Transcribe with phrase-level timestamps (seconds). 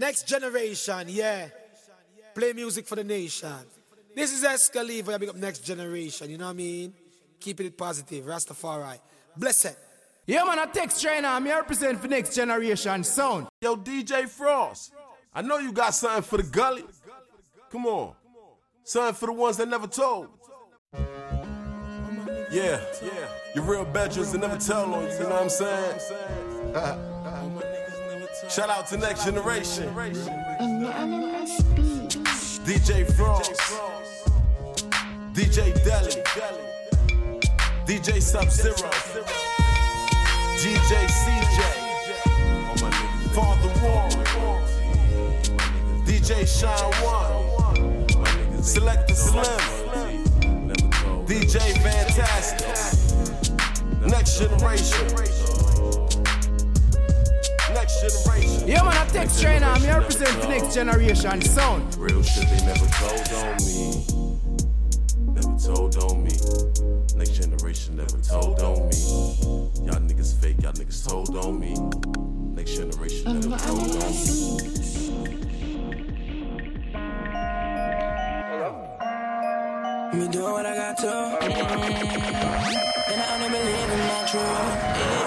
[0.00, 1.48] Next generation, yeah.
[2.34, 3.52] Play music for the nation.
[4.16, 6.94] This is Escaliva, I big up next generation, you know what I mean?
[7.38, 8.98] Keeping it positive, Rastafari.
[9.36, 9.76] Bless it.
[10.26, 11.28] Yeah, man, I text China.
[11.28, 13.48] I'm here represent for next generation sound.
[13.60, 14.90] Yo, DJ Fross,
[15.34, 16.84] I know you got something for the gully.
[17.70, 18.14] Come on.
[18.84, 20.28] Something for the ones that never told.
[22.50, 23.28] Yeah, yeah.
[23.54, 27.06] Your real bedrooms that never tell on you, you know what I'm saying?
[28.50, 29.94] Shout out to Next Generation.
[32.64, 33.48] DJ Fross.
[35.32, 36.10] DJ Deli.
[37.86, 38.90] DJ Sub Zero.
[40.58, 41.60] DJ CJ.
[43.34, 44.08] Father War.
[46.04, 48.62] DJ Shine One.
[48.64, 49.60] Selector Slim.
[51.24, 52.74] DJ Fantastic.
[54.10, 55.49] Next Generation.
[58.02, 58.68] Next Generation.
[58.68, 59.66] Yeah, man, I text China.
[59.66, 61.96] I'm here represent for next generation sound.
[61.96, 64.04] Real shit they never told on me.
[65.34, 66.32] Never told on me.
[67.16, 68.96] Next generation never told on me.
[69.84, 71.74] Y'all niggas fake, y'all niggas told on me.
[72.54, 74.26] Next generation never told on me.
[80.14, 81.38] Me do what I got to.
[83.12, 84.42] And I only believe in my truth.
[84.42, 85.18] Yeah.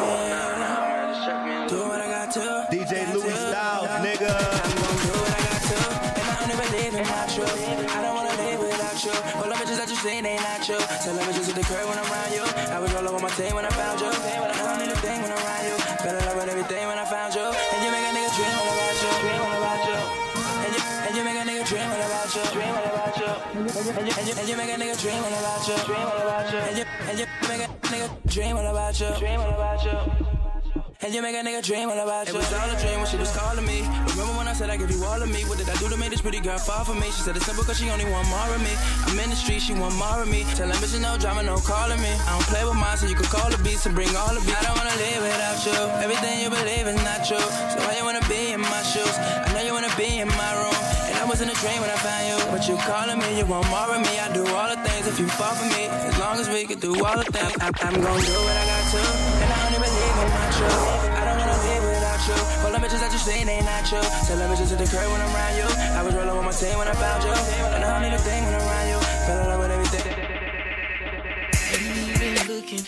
[1.67, 2.03] Do what I got to.
[2.34, 4.34] DJ Louis Styles, nigga.
[4.34, 5.78] I'm gon' do what I got to.
[6.17, 7.53] And I only believe in my truth.
[7.94, 9.14] I don't wanna live without you.
[9.38, 10.81] All the bitches that you seen ain't not you.
[11.06, 12.42] Tell them bitches hit the curb when I'm around you.
[12.73, 14.09] I was all over my team when I found you.
[14.09, 15.78] I don't need a thing when I'm around you.
[16.02, 17.45] Fell in love with everything when I found you.
[17.53, 19.12] And you make a nigga dream all about you.
[19.22, 20.00] Dream all about you.
[20.34, 22.44] And you, and you make a nigga dream all about you.
[22.50, 23.30] Dream all about you.
[23.62, 25.78] And you, and you, and you make a nigga dream all about you.
[25.86, 26.62] Dream all about you.
[26.66, 29.09] And you, and you make a nigga dream all about you.
[29.22, 30.33] Dream all about you.
[31.04, 32.34] And you make a nigga dream all about you.
[32.34, 33.84] It was all a dream when she was calling me.
[34.16, 35.44] Remember when I said I give you all of me?
[35.52, 37.12] What did I do to make this pretty girl fall for me?
[37.12, 38.72] She said it's simple cause she only want more of me.
[39.12, 40.48] I'm in the street, she want more of me.
[40.56, 42.08] Tell them bitch no drama, no calling me.
[42.08, 44.40] I don't play with mine, so you can call the beats and bring all the
[44.47, 44.56] beats.
[44.56, 45.75] I don't wanna live without you.
[46.08, 47.47] Everything you believe is not true.
[47.68, 49.16] So why you wanna be in my shoes?
[49.19, 50.78] I know you wanna be in my room.
[51.12, 52.40] And I was in a dream when I found you.
[52.47, 54.13] But you calling me, you want more of me.
[54.24, 55.92] I do all the things if you fall for me.
[56.08, 57.52] As long as we can do all the things.
[57.59, 59.32] I, I'm gonna do what I got to.
[60.62, 61.09] And I only believe in my truth.
[61.18, 62.38] I don't wanna live without you.
[62.64, 64.06] All the bitches that you seen ain't not true.
[64.28, 65.68] Tell the bitches at the curb when I'm around you.
[65.97, 67.34] I was rolling with my team when I found you.
[67.74, 69.00] And I don't need a thing when I'm around you.
[69.25, 70.06] Fell in love with everything.
[71.74, 72.86] Ain't been looking.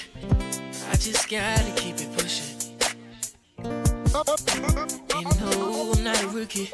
[0.91, 2.53] I just gotta keep it pushing.
[5.15, 6.69] And no, I'm not a rookie.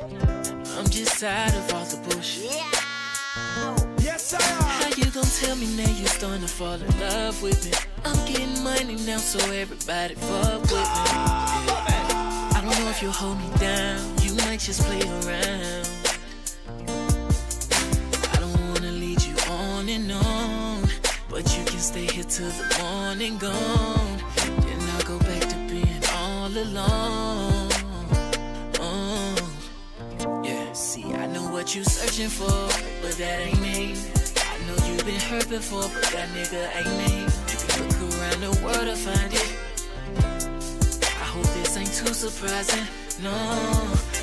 [0.78, 2.52] I'm just tired of all the bullshit.
[4.04, 4.38] Yes, sir.
[4.42, 4.71] How
[5.06, 7.72] you gon' tell me now you're starting to fall in love with me?
[8.06, 10.78] I'm getting money now, so everybody fuck with me.
[10.78, 12.52] Yeah.
[12.56, 14.00] I don't know if you'll hold me down.
[14.22, 15.90] You might just play around.
[18.34, 20.84] I don't wanna lead you on and on,
[21.30, 24.18] but you can stay here till the morning gone.
[24.66, 27.70] Then I'll go back to being all alone.
[28.80, 29.36] Oh.
[30.44, 32.68] Yeah, see, I know what you're searching for,
[33.02, 34.21] but that ain't me.
[35.02, 37.26] You've been hurt before, but that nigga ain't me.
[37.50, 39.52] You can look around the world to find it.
[41.04, 42.86] I hope this ain't too surprising,
[43.20, 43.32] no.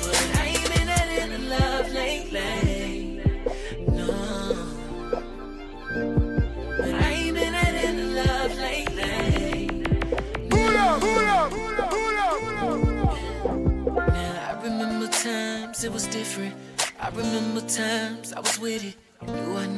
[0.01, 3.19] But I ain't been that into love lately,
[3.91, 4.07] no.
[6.81, 9.67] I ain't been into love lately.
[13.97, 16.55] Now I remember times it was different.
[17.01, 18.95] I remember times I was with it.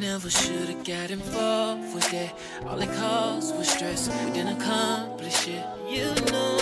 [0.02, 2.34] Knew I never should've got involved with that.
[2.66, 4.08] All it caused was stress.
[4.08, 5.64] We didn't accomplish it.
[5.88, 6.58] You know.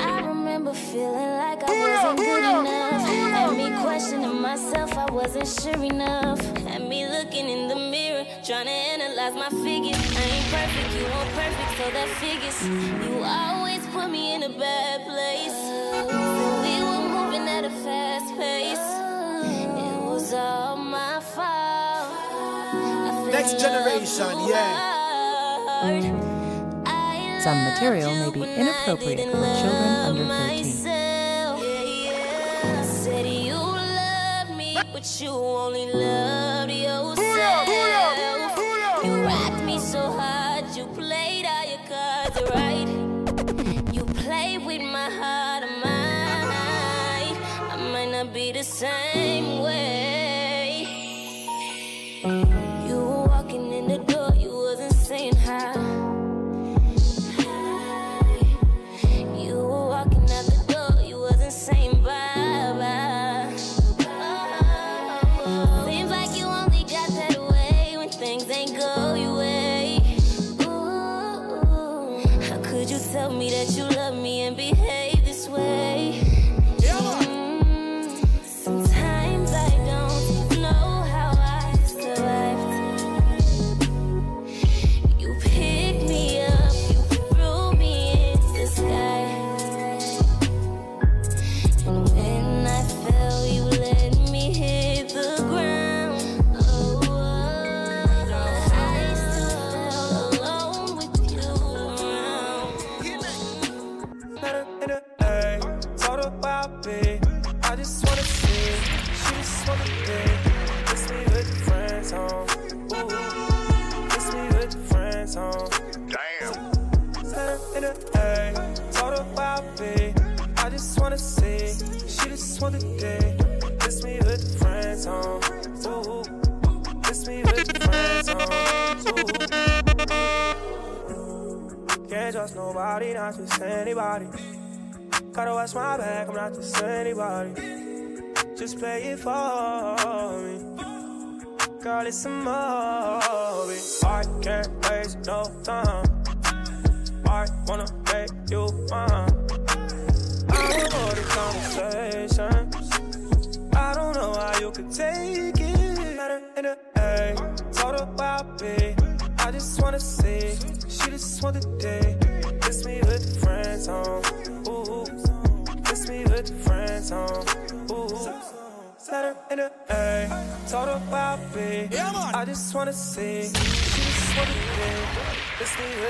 [0.00, 3.02] I remember feeling like I wasn't good enough.
[3.34, 6.40] Had me questioning myself, I wasn't sure enough.
[6.64, 9.98] Had me looking in the mirror, trying to analyze my figures.
[10.16, 12.58] I ain't perfect, you weren't perfect, so that figures.
[13.04, 15.58] You always put me in a bad place.
[16.64, 18.78] We were moving at a fast pace.
[19.76, 20.63] It was all my fault.
[20.63, 20.63] I
[23.44, 25.84] Next generation, yeah.
[27.40, 30.64] Some material may be inappropriate for children under 13.
[32.84, 37.68] said you love me, but you only loved yourself.
[39.04, 42.88] You rocked me so hard, you played all your cards right.
[43.92, 47.36] You played with my heart and mind.
[47.70, 50.03] I might not be the same way.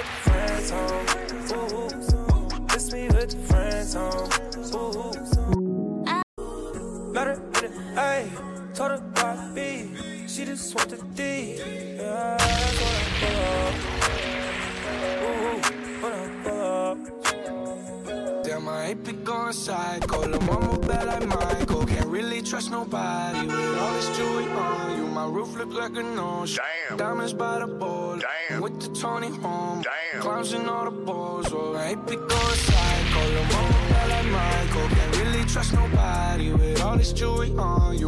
[0.05, 0.34] Kiss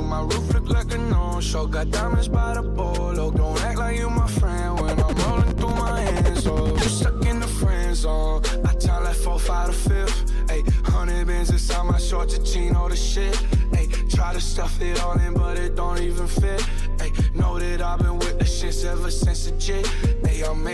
[0.06, 0.55] My roof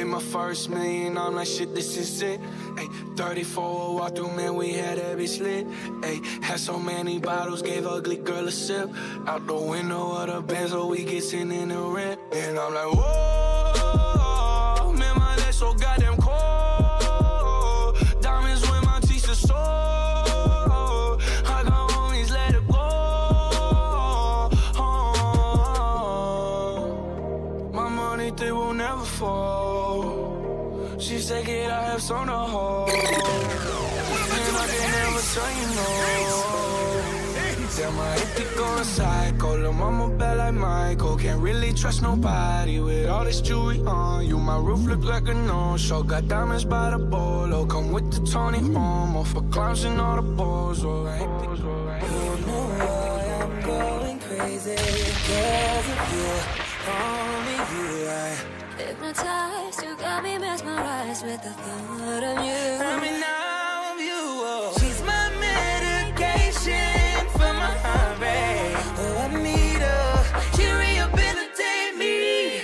[0.04, 2.40] made my first million, I'm like, shit, this is it.
[2.75, 5.66] Ayy, 34 walk through, man, we had every slit.
[6.00, 8.90] Ayy, had so many bottles, gave ugly girl a sip.
[9.26, 12.20] Out the window of the Benz, so we get sitting in the rent.
[12.32, 15.92] And I'm like, whoa, man, my legs so goddamn
[31.93, 32.89] have some to hold.
[32.89, 33.00] And
[34.62, 35.89] I can never tell you no.
[37.77, 39.58] Damn, I hate to go psycho.
[39.58, 41.17] Lil' mama bad like Michael.
[41.17, 44.39] Can't really trust nobody with all this jewelry on you.
[44.39, 46.03] My roof look like a no-show.
[46.03, 47.67] Got diamonds by the bolo.
[47.67, 49.25] Come with the Tony home.
[49.25, 50.84] For clowns and all the balls.
[50.84, 51.72] Oh, I hate to go.
[54.29, 56.29] Crazy because of you,
[59.12, 62.64] Hypnotized, you got me mesmerized with the thought of you.
[62.81, 64.22] I mean, now you.
[64.40, 64.72] Oh.
[64.81, 66.72] She's my medication
[67.32, 68.72] for my heart rate.
[68.96, 70.24] Oh, I need her.
[70.56, 72.62] She rehabilitate me,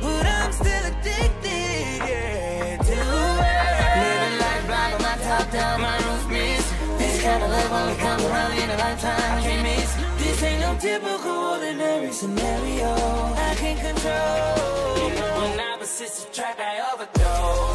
[0.00, 2.00] but I'm still addicted.
[2.08, 3.36] Yeah, to her.
[4.00, 6.96] Living life blind with my top down, my roof missing.
[6.96, 9.42] This kind of love only comes around in a lifetime.
[9.42, 9.94] Can't miss.
[10.16, 12.94] This ain't no typical ordinary scenario.
[13.36, 14.60] I can't control.
[16.00, 17.69] When opposites attract, I overdose.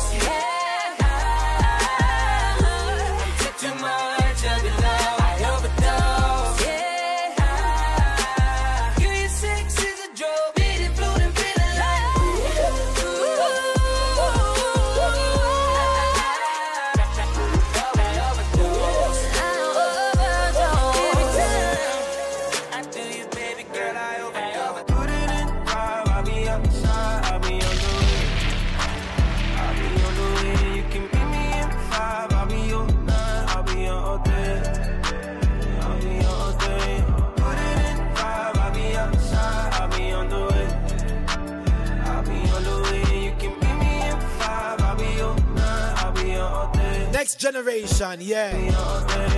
[47.52, 48.58] Generation, yeah.
[48.58, 49.36] Yeah,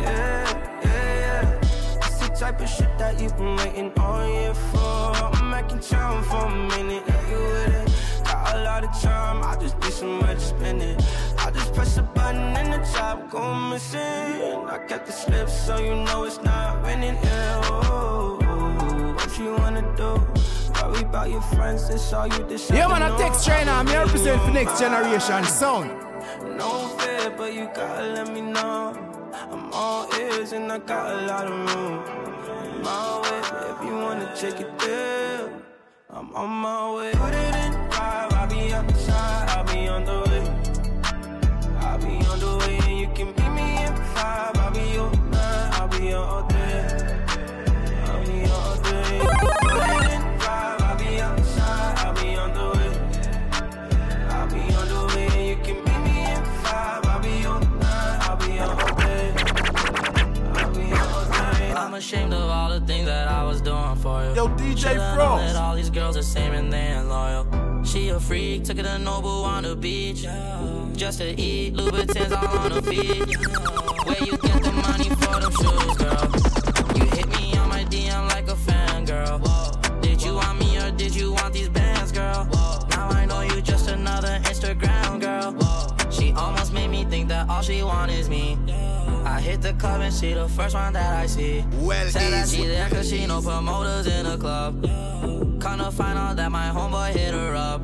[0.00, 1.60] yeah, yeah.
[1.96, 4.78] It's the type of shit that you've been waiting all year for.
[4.78, 7.02] I'm making time for a minute.
[7.04, 8.24] Yeah, you with it?
[8.24, 9.42] Got a lot of time.
[9.42, 10.96] I just did some much spending.
[11.38, 13.98] I just press a button and the top go missing.
[14.00, 17.16] I got the slip so you know it's not raining.
[17.24, 18.38] Yeah, oh,
[19.16, 20.12] what you wanna do?
[20.80, 22.76] Worry about your friends, that's all you decide.
[22.76, 23.72] Yeah, man, I text trainer.
[23.72, 25.90] I'm here represent for next generation sound.
[26.56, 26.88] No
[27.26, 28.94] fear, but you gotta let me know.
[29.50, 32.82] I'm all ears and I got a lot of room.
[32.82, 33.40] My way,
[33.72, 35.48] if you wanna take it there.
[36.10, 37.12] I'm on my way.
[37.12, 40.25] Put it in drive, I'll be outside, I'll be on the way.
[61.96, 64.34] Ashamed of all the things that I was doing for you.
[64.34, 65.46] Yo, DJ Fross.
[65.46, 67.46] that all these girls the same and they ain't loyal.
[67.84, 70.26] She a freak, took her to Nobu on the beach.
[70.94, 73.24] Just to eat, Louboutins all on her feet.
[74.04, 76.98] Where you get the money for them shoes, girl?
[76.98, 79.38] You hit me on my DM like a fan, girl.
[80.02, 82.46] Did you want me or did you want these bands, girl?
[82.90, 85.56] Now I know you just another Instagram girl.
[86.10, 88.45] She almost made me think that all she want is me.
[89.46, 91.64] Hit the club and she the first one that I see.
[91.78, 94.82] Well, Said that she there cause she no promoters in the club.
[95.62, 97.80] Kinda find out that my homeboy hit her up.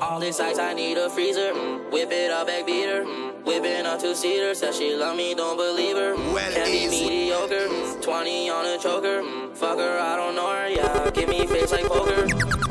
[0.00, 1.50] All these ice, I need a freezer.
[1.52, 1.90] Mm.
[1.90, 3.02] Whip it up, back beater.
[3.04, 3.44] Mm.
[3.44, 4.54] Whipping a two seater.
[4.54, 6.14] Said she love me, don't believe her.
[6.14, 6.32] Mm.
[6.32, 7.66] Well, Can't be mediocre.
[7.66, 8.00] Mm.
[8.00, 9.22] 20 on a choker.
[9.22, 9.56] Mm.
[9.56, 10.68] Fuck her, I don't know her.
[10.68, 12.67] Yeah, give me face like poker.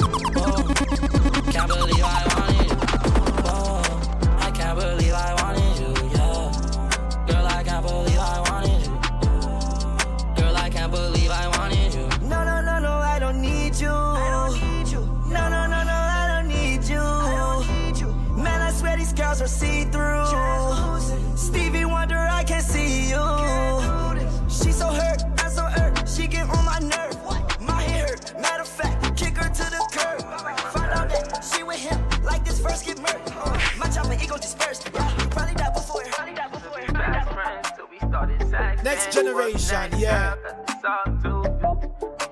[32.28, 33.22] Like this first get murdered.
[33.34, 34.90] Uh, my chopper ego dispersed.
[34.94, 36.12] Yeah, you probably died before her.
[36.12, 36.92] Probably died before her.
[36.94, 38.84] Best friends till we started.
[38.84, 40.36] Next generation, yeah.
[40.70, 41.44] It's all too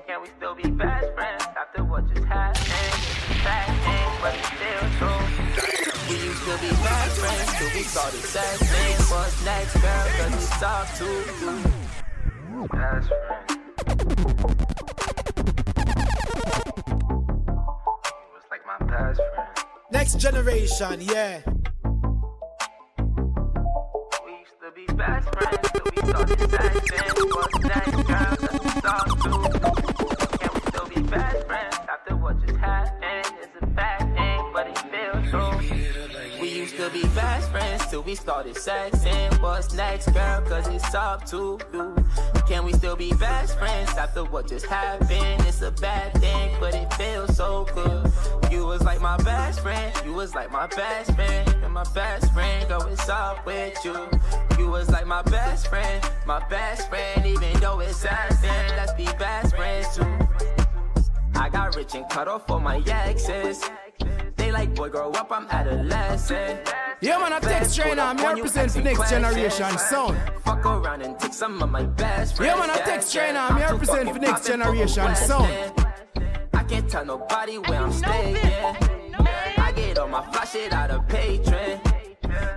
[0.07, 2.65] Can we still be best friends after what just happened?
[3.43, 5.23] Bad thing, but it's still true.
[6.09, 8.97] We used to be best friends till we started sexting.
[9.11, 10.05] What's next, girl?
[10.17, 11.17] Cause it's all too
[12.71, 13.45] Best friend.
[18.05, 19.64] He was like my best friend.
[19.95, 21.39] Next generation, yeah.
[21.47, 21.53] We
[24.41, 25.91] used to be best friends till we
[27.63, 28.35] next, girl?
[28.35, 28.59] Too
[30.37, 33.35] Can we still be best friends after what just happened?
[33.41, 35.31] It's a bad thing, but it feels.
[36.41, 39.41] We used to be best friends till we started sexing.
[39.41, 40.41] What's next, girl?
[40.41, 41.95] Cause it's up to you.
[42.49, 45.45] Can we still be best friends after what just happened?
[45.47, 48.11] It's a bad thing, but it feels so good.
[48.51, 52.31] You was like my best friend, you was like my best friend, and my best
[52.33, 54.07] friend, go it's up with you.
[54.57, 58.37] You was like my best friend, my best friend, even though it's sad,
[58.77, 60.05] let's be best friends too.
[61.35, 63.69] I got rich and cut off all my exes.
[64.35, 66.73] They like, boy, grow up, I'm adolescent.
[67.01, 68.01] Yeah, man, I text trainer.
[68.01, 70.17] I'm on you, represent for next generation sound.
[70.43, 72.53] Fuck around and take some of my best friends.
[72.53, 73.39] Yeah, man, I text trainer.
[73.39, 75.73] I'm too represent fucking for next generation sound.
[76.67, 78.37] Can't tell nobody where I'm staying.
[79.57, 81.79] I get all my fly shit out of patron.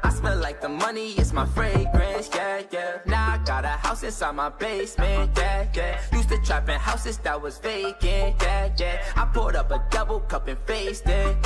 [0.02, 2.98] I smell like the money, it's my fragrance, yeah, yeah.
[3.06, 6.00] Now I got a house inside my basement, yeah, yeah.
[6.12, 8.02] Used to trap in houses that was vacant,
[8.42, 9.02] yeah, yeah.
[9.14, 11.36] I poured up a double cup and faced it.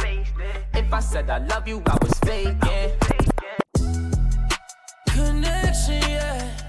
[0.73, 2.93] If I said I love you, I was faking.
[5.09, 6.62] Connection, yeah.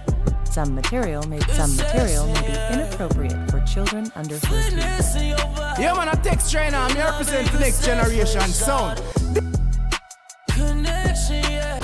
[0.53, 4.77] Some material may some material may be inappropriate for children under 13.
[4.77, 6.77] Yeah, man, I text trainer.
[6.77, 9.01] I'm represent for next generation sound.
[10.49, 11.79] Connection, yeah.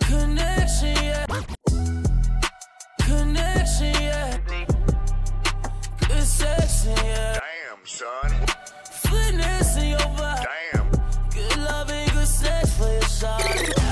[0.00, 1.26] Connection, yeah.
[3.00, 4.38] Connection, yeah.
[6.08, 6.26] Good
[7.04, 7.38] yeah.
[7.38, 8.30] Damn, son.
[8.90, 10.46] Fitness in your body.
[10.72, 10.90] Damn.
[11.34, 13.83] Good love and good sex for your shot.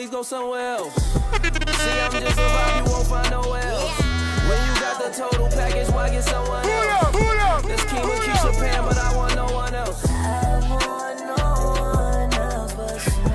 [0.00, 0.94] monies go somewhere else.
[0.94, 4.00] See, I'm just a vibe, you won't find nowhere else.
[4.48, 7.16] When you got the total package, why get someone else?
[7.16, 10.06] Who up, That's King with Pan, but I want no one else.
[10.08, 11.44] I want no
[11.82, 13.28] one else but you.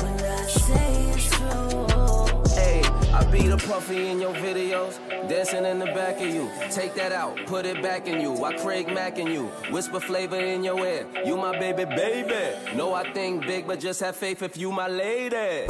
[0.00, 1.86] when I say it's true.
[2.54, 2.80] Hey,
[3.12, 6.50] I be the puffy in your videos dancing in the back of you.
[6.70, 8.44] Take that out, put it back in you.
[8.44, 11.06] I Craig Mack in you, whisper flavor in your ear.
[11.24, 12.76] You my baby, baby.
[12.76, 15.66] No, I think big, but just have faith if you my lady.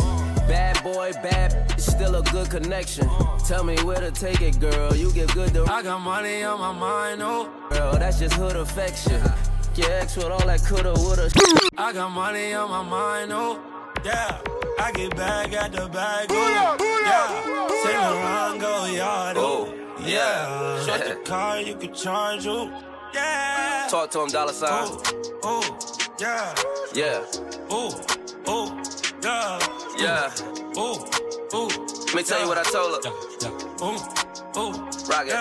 [0.47, 3.09] Bad boy, bad, still a good connection.
[3.47, 4.95] Tell me where to take it, girl.
[4.95, 5.65] You get good to.
[5.65, 7.51] I got money on my mind, oh.
[7.71, 9.23] Girl, that's just hood affection.
[9.75, 11.31] Your ex with all that coulda, woulda.
[11.79, 13.61] I got money on my mind, oh.
[14.05, 14.39] Yeah,
[14.79, 16.77] I get back at the bag, oh.
[17.07, 17.29] Yeah,
[17.83, 19.75] Saint Laurent go yard, oh.
[20.01, 22.71] Yeah, shut the car, you can charge, oh.
[23.15, 23.87] Yeah.
[23.89, 24.89] Talk to him, dollar sign.
[25.45, 25.79] Oh,
[26.21, 26.53] yeah.
[26.93, 27.25] Yeah.
[27.71, 28.05] Oh,
[28.47, 28.83] oh,
[29.23, 29.59] yeah.
[29.97, 30.31] Yeah.
[30.77, 31.09] Oh,
[31.53, 31.69] oh.
[32.07, 33.11] Let me tell you what I told her.
[33.81, 34.24] Oh,
[34.57, 34.73] oh.
[35.09, 35.35] Rock it.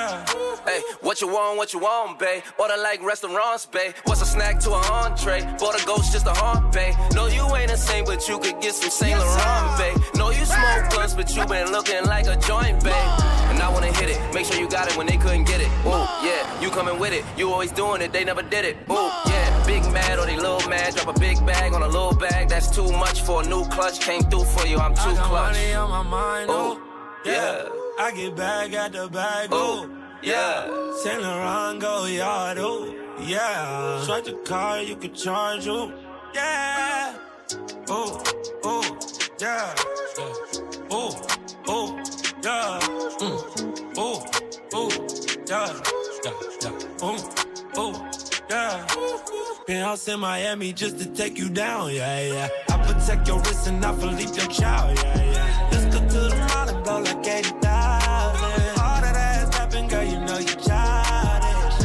[0.68, 2.42] Hey, what you want, what you want, babe?
[2.58, 3.94] Order like restaurants, babe.
[4.06, 5.42] What's a snack to an entree?
[5.60, 6.96] Bought a ghost just a haunt, babe.
[7.14, 9.98] No, you ain't the same, but you could get some Saint Laurent, babe.
[10.16, 12.94] No, you smoke blunts, but you been looking like a joint, babe.
[13.50, 14.34] And I wanna hit it.
[14.34, 15.68] Make sure you got it when they couldn't get it.
[15.86, 17.24] Ooh, yeah, you coming with it.
[17.38, 18.78] You always doing it, they never did it.
[18.90, 20.96] Ooh, yeah, big mad or they little mad.
[20.96, 22.50] Drop a big bag on a little bag.
[22.50, 24.00] That's too much for a new clutch.
[24.00, 25.54] Came through for you, I'm too I got clutch.
[25.54, 26.82] money on my mind, oh.
[27.26, 27.83] Yeah.
[28.00, 29.90] I get back at the bag, oh.
[30.22, 30.94] Yeah.
[31.04, 32.94] Saint Laurent go yard, oh.
[33.22, 34.02] Yeah.
[34.02, 35.92] Swipe the car, you can charge, oh.
[36.34, 37.16] Yeah.
[37.90, 38.24] Oh,
[38.64, 39.00] oh,
[39.40, 39.76] yeah.
[40.90, 41.22] Oh,
[41.68, 41.98] oh,
[42.44, 42.80] yeah.
[43.20, 43.94] Mm.
[43.98, 44.26] Oh,
[44.74, 44.90] oh,
[45.48, 45.82] yeah.
[46.24, 46.80] Yeah, yeah.
[47.02, 47.34] Oh,
[47.76, 48.12] oh,
[48.50, 48.86] yeah.
[49.68, 52.50] Penthouse in Miami just to take you down, yeah, yeah.
[52.70, 55.83] I protect your wrist and I Philippe your child, yeah, yeah.
[56.84, 57.64] Go like 80,000.
[57.64, 61.84] All that ass tapping, girl, you know you childish.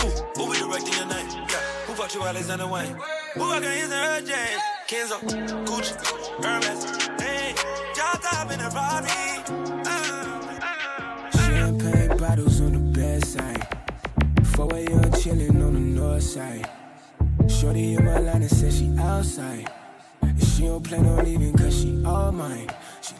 [0.00, 1.28] Who, who be directing your name?
[1.28, 1.56] Yeah.
[1.86, 2.96] Who bought you Alexander Wang?
[3.34, 4.62] Who got his and her James?
[4.88, 5.18] Kenzo,
[5.66, 5.94] Gucci,
[6.42, 6.84] Hermes.
[7.20, 7.54] Hey,
[7.96, 9.08] y'all top in the Rari.
[9.84, 11.30] Uh, uh.
[11.30, 13.68] Champagne bottles on the bedside.
[14.54, 15.12] 4 a.m.
[15.20, 16.70] chilling on the north side.
[17.48, 19.70] Shorty in my line and said she outside.
[20.22, 22.70] And she don't plan on leaving cause she all mine.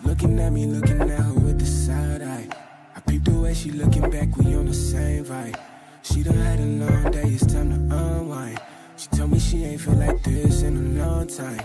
[0.04, 2.46] Looking at me, looking at her with the side eye.
[2.94, 5.58] I peep the way she looking back, we on the same vibe.
[6.02, 8.60] She done had a long day, it's time to unwind.
[8.96, 11.60] She told me she ain't feel like this in a long time,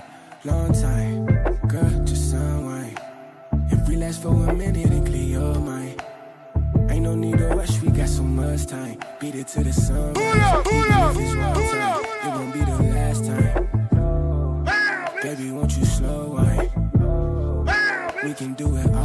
[0.46, 1.26] long time.
[1.68, 3.00] Girl, just unwind.
[3.52, 6.02] And relax for a minute and clear your mind.
[6.90, 9.00] Ain't no need to rush, we got so much time.
[9.20, 10.12] Beat it to the sun.
[10.12, 13.68] Even if it's one time, it won't be the last time.
[15.22, 15.52] Baby,
[18.30, 18.99] We can do it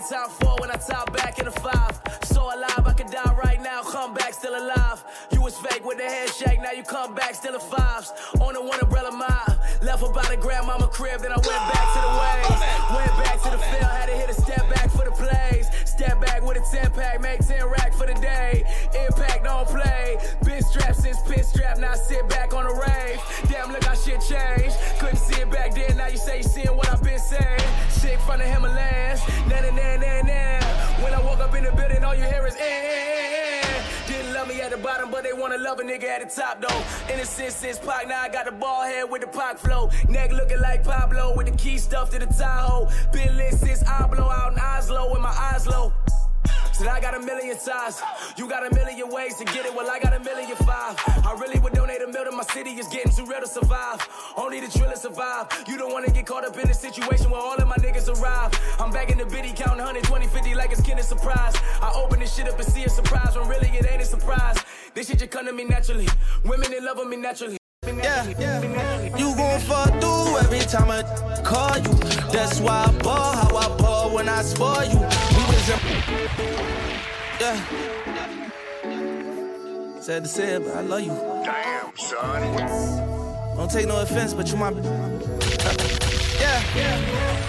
[0.00, 2.00] Talk top four when I top back in the five.
[2.24, 5.04] So alive, I could die right now, come back still alive.
[5.30, 8.12] You was fake with the handshake, now you come back still in fives.
[8.40, 12.00] On the one umbrella mile, left about a grandmama crib, then I went back to
[12.00, 12.60] the ways.
[12.96, 15.59] Went back to the field, had to hit a step back for the plays.
[16.00, 18.64] Step back with a 10 pack, make 10 rack for the day.
[19.04, 20.16] Impact don't play.
[20.42, 23.20] Been strapped since pit strap, now sit back on the rave.
[23.50, 24.76] Damn, look how shit changed.
[24.98, 27.60] Couldn't see it back then, now you say you seeing what I've been saying.
[28.00, 31.04] Shit from the Himalayas, na na na na na.
[31.04, 33.69] When I woke up in the building, all you hear is eh, eh, eh, eh.
[34.40, 37.12] Love me at the bottom, but they wanna love a nigga at the top though.
[37.12, 39.90] Innocent since Pac, now I got the ball head with the Pac flow.
[40.08, 42.88] Neck looking like Pablo with the key stuffed to the Tahoe.
[43.12, 45.92] Been lit since I blow out in Oslo with my eyes low.
[46.72, 48.00] Said I got a million ties.
[48.36, 49.74] You got a million ways to get it.
[49.74, 50.96] Well, I got a million five.
[51.26, 52.70] I really would donate a mil to my city.
[52.70, 54.00] It's getting too real to survive.
[54.36, 55.46] Only the driller survive.
[55.68, 58.52] You don't wanna get caught up in a situation where all of my niggas arrive.
[58.78, 61.54] I'm back in the biddy counting 120, 50 like it's kinda surprise.
[61.82, 64.56] I open this shit up and see a surprise when really it ain't a surprise.
[64.94, 66.08] This shit just come to me naturally.
[66.44, 67.58] Women in love with me naturally.
[67.86, 69.16] Yeah, yeah.
[69.16, 71.02] You gon' fall through every time I
[71.42, 71.94] call you.
[72.32, 75.19] That's why I ball how I ball when I spoil you.
[75.70, 76.50] We was in,
[77.40, 77.56] yeah.
[80.00, 81.14] Sad to say it, but I love you.
[81.44, 83.56] Damn, son.
[83.56, 84.72] Don't take no offense, but you my.
[86.40, 86.60] yeah.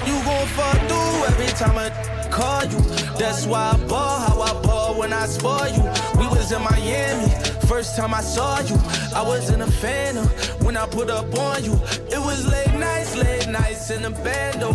[0.05, 1.89] You gon' fuck through every time I
[2.29, 2.79] call you.
[3.17, 5.81] That's why I ball how I ball when I spoil you.
[6.19, 7.33] We was in Miami,
[7.71, 8.75] first time I saw you.
[9.15, 10.27] I was in a phantom
[10.65, 11.71] when I put up on you.
[12.15, 14.71] It was late nights, late nights in the bando.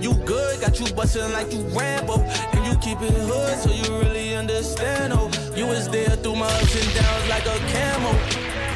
[0.00, 2.16] You good, got you bustin' like you Rambo.
[2.54, 5.30] And you keep it hood, so you really understand, oh.
[5.54, 8.14] You was there through my ups and downs like a camel.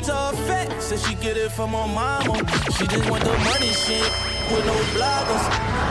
[0.09, 2.37] All fat, said she get it from her mama.
[2.77, 4.11] She just want the money, shit
[4.53, 5.45] with no bloggers.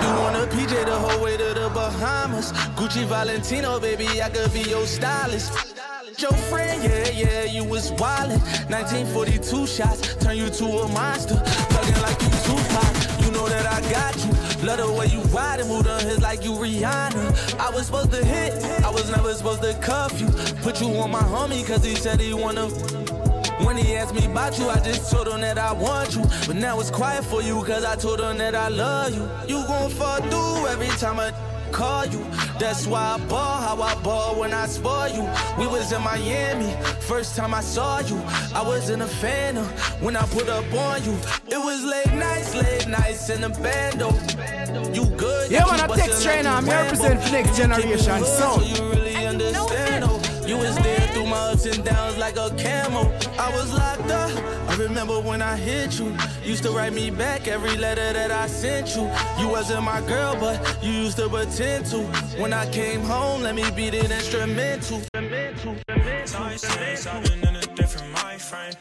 [0.04, 2.54] You want a PJ the whole way to the Bahamas.
[2.78, 5.72] Gucci Valentino, baby, I could be your stylist.
[6.18, 8.42] Your friend, yeah, yeah, you was wildin'.
[8.70, 11.36] 1942 shots, turn you to a monster.
[11.70, 14.66] Plugging like you Tupac, you know that I got you.
[14.68, 17.60] Love the way you ride and move on his like you Rihanna.
[17.60, 20.28] I was supposed to hit, I was never supposed to cuff you.
[20.62, 22.68] Put you on my homie, cause he said he wanna.
[23.66, 26.24] When he asked me about you, I just told him that I want you.
[26.46, 29.30] But now it's quiet for you, cause I told him that I love you.
[29.48, 31.32] You gon' fall through every time I
[31.72, 32.24] call you.
[32.60, 35.24] That's why I ball how I ball when I spoil you.
[35.58, 38.18] We was in Miami, first time I saw you.
[38.54, 39.66] I was in a phantom
[40.02, 41.14] when I put up on you.
[41.48, 44.10] It was late nights, late nights in the bando.
[44.94, 45.52] You good?
[45.52, 46.92] Yeah, got man, I bustin' text trainer, I'm here Rambo.
[46.92, 48.60] represent for next And you keep it generation, hood, so.
[48.60, 50.06] so you really understand.
[50.08, 53.06] Oh, you was there through my ups and downs like a camel.
[53.40, 54.32] I was locked up.
[54.70, 56.16] I remember when I hit you.
[56.44, 59.04] Used to write me back every letter that I sent you.
[59.40, 62.00] You wasn't my girl, but you used to pretend to.
[62.42, 65.02] When I came home, let me beat it instrumental.
[66.26, 68.74] Times change, I've in a different mind frame.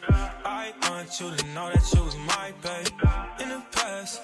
[0.45, 2.89] I want you to know that you was my babe.
[3.41, 4.21] In the past,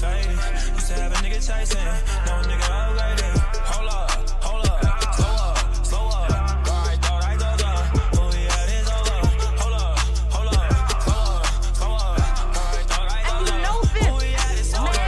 [0.00, 0.30] faded.
[0.74, 1.84] Used to have a nigga chasing,
[2.26, 3.34] no nigga upgraded.
[3.70, 4.10] Hold up,
[4.46, 4.78] hold up,
[5.18, 6.30] slow up, slow up.
[6.68, 7.84] Right, thought I thought up,
[8.14, 9.18] oh yeah, it is over.
[9.58, 9.98] Hold up,
[10.34, 10.70] hold up,
[11.02, 11.46] slow up,
[11.78, 12.18] slow up.
[12.54, 15.06] Right, thought I thought up, oh yeah, it's over.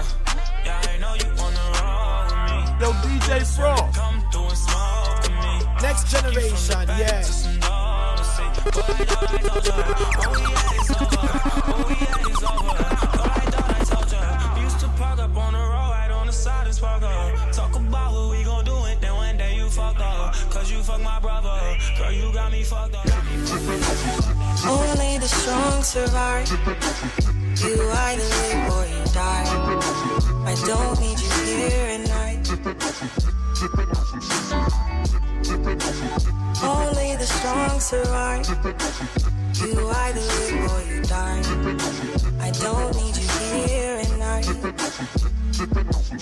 [0.00, 0.04] Uh,
[0.64, 2.58] Yeah, I know you wanna roll with me.
[2.80, 3.74] Yo, DJ Fro.
[3.92, 5.54] Come through and smoke with me.
[5.84, 7.18] Next generation, yeah.
[7.20, 7.50] Used to
[16.80, 17.52] spark up.
[17.52, 20.34] Talk about what we gon' do it, then one day you fuck up.
[20.54, 21.56] Cause you fuck my brother,
[21.98, 23.06] girl, you got me fucked up.
[24.64, 26.48] Only the strong survive.
[27.62, 27.74] You
[28.08, 29.46] either live or you die.
[30.52, 32.44] I don't need you here at night.
[36.62, 38.46] Only the strong survive.
[39.60, 39.72] You
[40.04, 41.42] either live or you die.
[42.40, 43.28] I don't need you
[43.68, 44.79] here at night.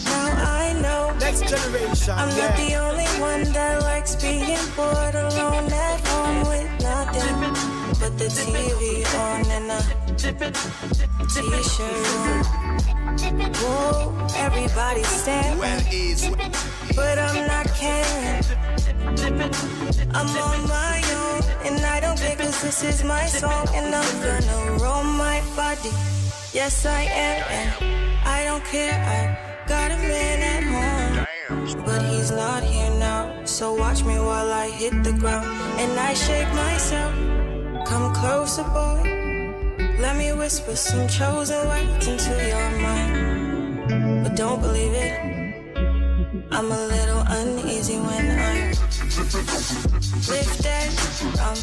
[0.05, 0.29] Now
[0.61, 1.15] I know.
[1.21, 2.49] Next generation, I'm yeah.
[2.49, 7.39] not the only one that likes being bored alone at home with nothing
[7.99, 9.81] but the TV on and a
[11.33, 12.45] t-shirt on.
[13.57, 15.59] Whoa, everybody's staring.
[16.95, 18.45] But I'm not caring.
[20.13, 24.21] I'm on my own, and I don't care 'cause this is my song, and I'm
[24.21, 26.18] gonna roll my body.
[26.59, 27.71] Yes, I am, and
[28.27, 28.93] I don't care.
[28.93, 33.45] I got a man at home, but he's not here now.
[33.45, 35.47] So watch me while I hit the ground,
[35.79, 37.15] and I shake myself.
[37.87, 39.07] Come closer, boy.
[40.01, 45.15] Let me whisper some chosen words into your mind, but don't believe it.
[46.51, 48.68] I'm a little uneasy when I'm
[50.29, 50.91] lifted.
[51.39, 51.59] Um,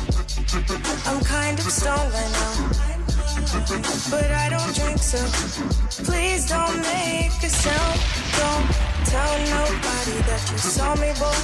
[1.05, 2.71] I'm kind of stoned now,
[4.09, 5.19] but I don't drink, so
[6.03, 7.99] please don't make a sound.
[8.39, 8.67] Don't
[9.05, 11.35] tell nobody that you saw me, boy.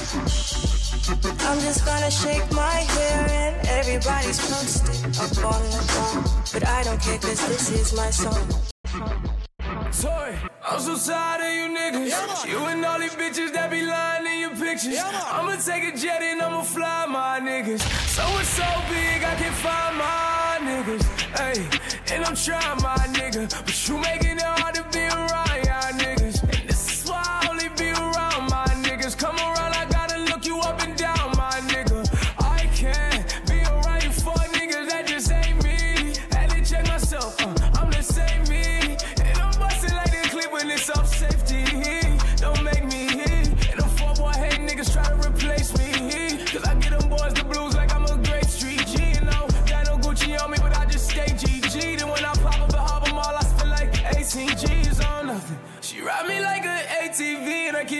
[1.46, 6.24] I'm just gonna shake my hair and everybody's posted up on the wall.
[6.52, 9.31] But I don't care, cause this is my song.
[10.00, 12.48] Toy, I'm so tired of you niggas.
[12.48, 14.98] you and all these bitches that be lying in your pictures.
[14.98, 17.80] I'ma take a jet and I'ma fly my niggas.
[18.08, 21.04] So it's so big I can find my niggas.
[21.36, 23.50] Hey, and I'm trying my nigga.
[23.64, 25.51] But you making it hard to be around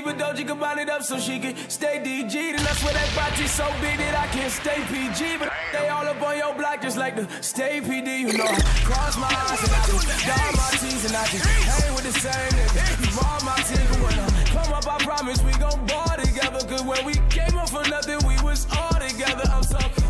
[0.06, 2.34] OG combine it up so she can stay DG.
[2.34, 5.38] And that's where that body so big that I can't stay PG.
[5.38, 8.20] But they all up on your block just like the stay PD.
[8.20, 11.44] You know, I cross my eyes and I just dot my T's and I just
[11.44, 12.82] hang with the same nigga.
[13.02, 16.60] You all my team, but when I come up, I promise we gon' ball together.
[16.66, 19.44] Cause when we came up for nothing, we was all together.
[19.52, 20.01] I'm talking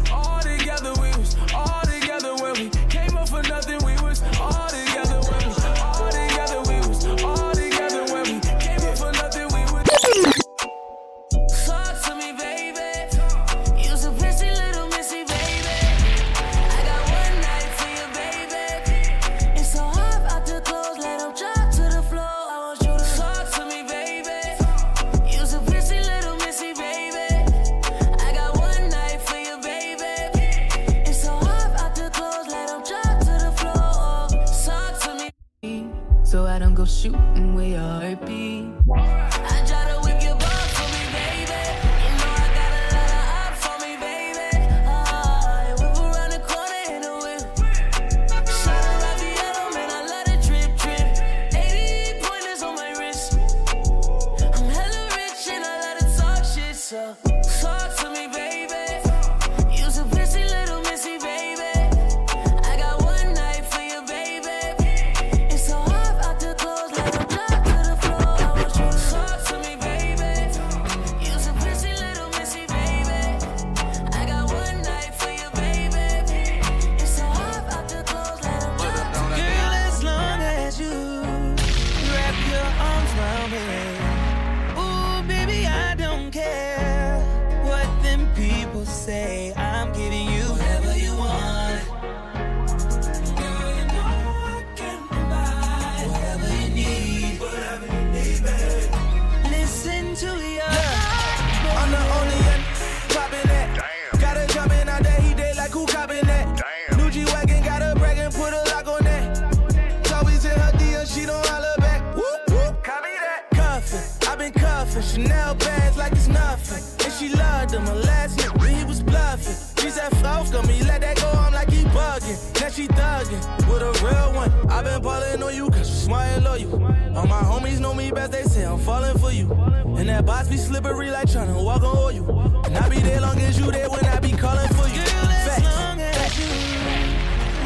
[128.22, 129.52] homies know me best, they say I'm falling for you.
[129.98, 132.24] And that box be slippery like tryna walk on you.
[132.64, 135.02] And I be there long as you there when I be calling for you.
[135.02, 135.64] Girl, as Facts.
[135.64, 136.46] long as you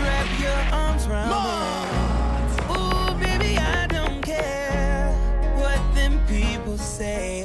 [0.02, 2.74] wrap your arms around me.
[2.74, 5.12] Ooh, baby, I don't care
[5.56, 7.35] what them people say.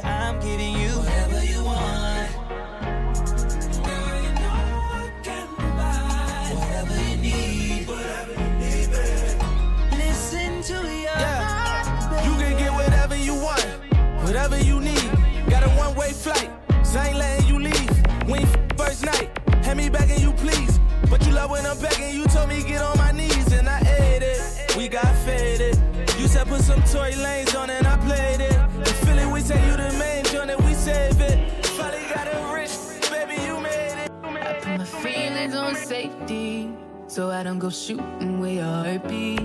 [22.51, 24.75] Me get on my knees and I ate it.
[24.75, 25.79] We got faded.
[26.19, 28.57] You said put some Tory Lanez on and I played it.
[28.75, 31.65] In Philly, we say you the main joint and we save it.
[31.65, 32.75] Finally got it rich,
[33.09, 34.11] baby, you made it.
[34.23, 36.73] I put my feelings on safety,
[37.07, 39.37] so I don't go shooting where heart be.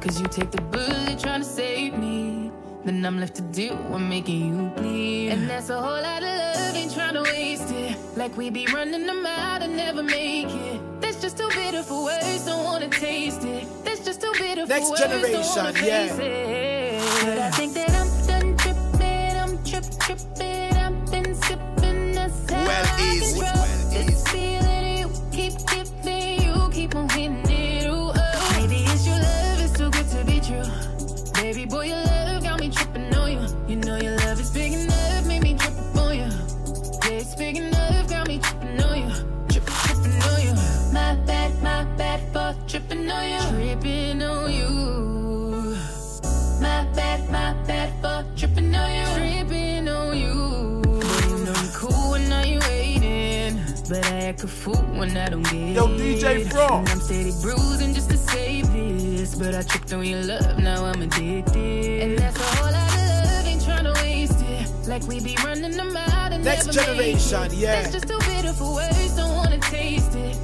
[0.00, 2.50] Cause you take the bullet trying to save me.
[2.86, 5.28] Then I'm left to deal with making you bleed.
[5.28, 7.98] And that's a whole lot of love, ain't trying to waste it.
[8.16, 10.75] Like we be running them out and never make it.
[11.00, 13.66] That's just too bitter for words, don't wanna taste it.
[13.84, 16.06] That's just too bitter Next for words, don't wanna generation, yeah.
[16.08, 17.26] face it.
[17.26, 17.65] But I think
[43.16, 43.40] on you.
[43.50, 44.68] Tripping on you.
[46.60, 49.06] My bad, my bad for tripping on you.
[49.16, 50.36] Tripping on you.
[51.30, 53.60] You know you cool when now you waiting.
[53.88, 55.86] But I act a fool when I don't get Yo.
[55.86, 56.44] DJ.
[56.44, 59.34] And I'm steady bruising just to save this.
[59.34, 62.02] But I tripped on your love, now I'm addicted.
[62.02, 64.88] And that's a whole lot of love, ain't tryna waste it.
[64.88, 67.82] Like we be running them out and Next never generation, yeah.
[67.82, 70.35] That's just too bitter for words, don't wanna taste it.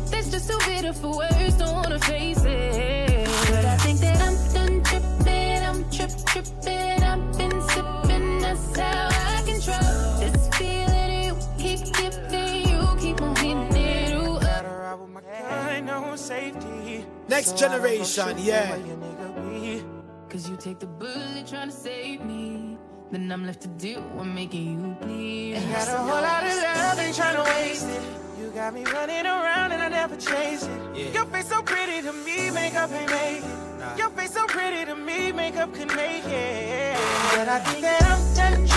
[0.42, 3.28] That's just too bitter for words, don't wanna face it.
[3.50, 9.08] But I think that I'm done tripping, I'm trip tripping, I've been sipping, that's how
[9.12, 14.14] I control this feeling you keep giving, you keep on hitting it.
[14.16, 15.70] Ooh, uh.
[15.70, 17.04] I know safety.
[17.28, 18.76] Next generation, yeah.
[20.28, 22.78] Cause you take the bullet trying to save me.
[23.12, 25.54] then I'm left to do what making you bleed.
[25.54, 28.21] Ain't got a whole lot of love, ain't tryna waste it.
[28.54, 30.70] Got me running around and I never chase it.
[30.94, 31.10] Yeah.
[31.12, 33.98] Your face so pretty to me, makeup ain't make it.
[33.98, 36.98] Your face so pretty to me, makeup could make it.
[37.34, 38.71] But I think that I'm done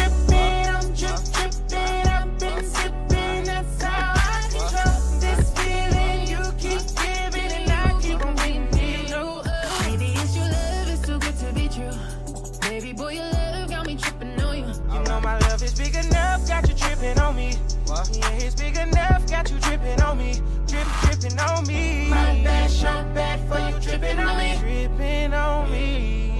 [21.35, 22.07] dripping on me.
[22.09, 24.57] My bad, so bad for you dripping on me.
[24.59, 26.33] Dripping on me.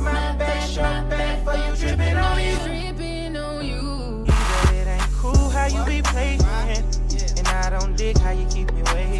[0.00, 2.56] My bad, so bad for you dripping on me.
[2.64, 4.24] Dripping on you.
[4.26, 6.40] But it ain't cool how you be playing.
[6.42, 9.19] And I don't dig how you keep me waiting.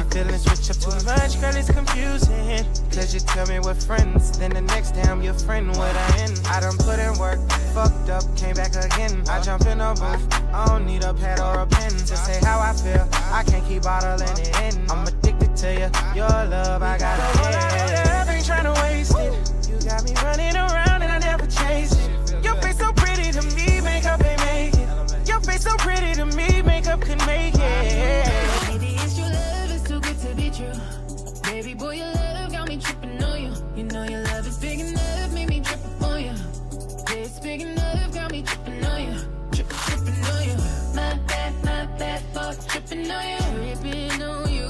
[0.00, 2.64] Your feelings switch up too much, girl, it's confusing.
[2.90, 6.20] Cause you tell me we're friends, then the next day I'm your friend, what I
[6.20, 6.40] end.
[6.46, 7.38] I done put in work,
[7.74, 9.22] fucked up, came back again.
[9.28, 12.40] I jump in a booth, I don't need a pad or a pen to say
[12.42, 13.06] how I feel.
[13.30, 14.90] I can't keep bottling it in.
[14.90, 18.08] I'm addicted to you, your love, I gotta.
[18.08, 19.68] Love ain't tryna waste it.
[19.68, 22.42] You got me running around and I never chase it.
[22.42, 25.28] Your face so pretty to me, makeup ain't make it.
[25.28, 27.59] Your face so pretty to me, makeup could make it.
[42.50, 43.38] Bad tripping on you.
[43.38, 44.68] Tripping on you.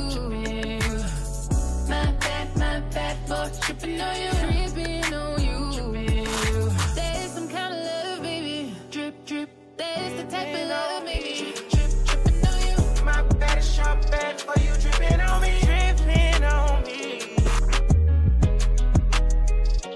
[1.88, 4.30] My bad, my bad for tripping on you.
[4.30, 6.70] Tripping on you.
[6.94, 8.74] There's some kind of love, baby.
[8.90, 9.48] Drip, drip.
[9.78, 11.52] There's the type of love, maybe.
[11.52, 13.02] Drip, drip, dripping on you.
[13.02, 15.60] My bad is sharp bad for you dripping on me.
[15.62, 17.20] Dripping on me.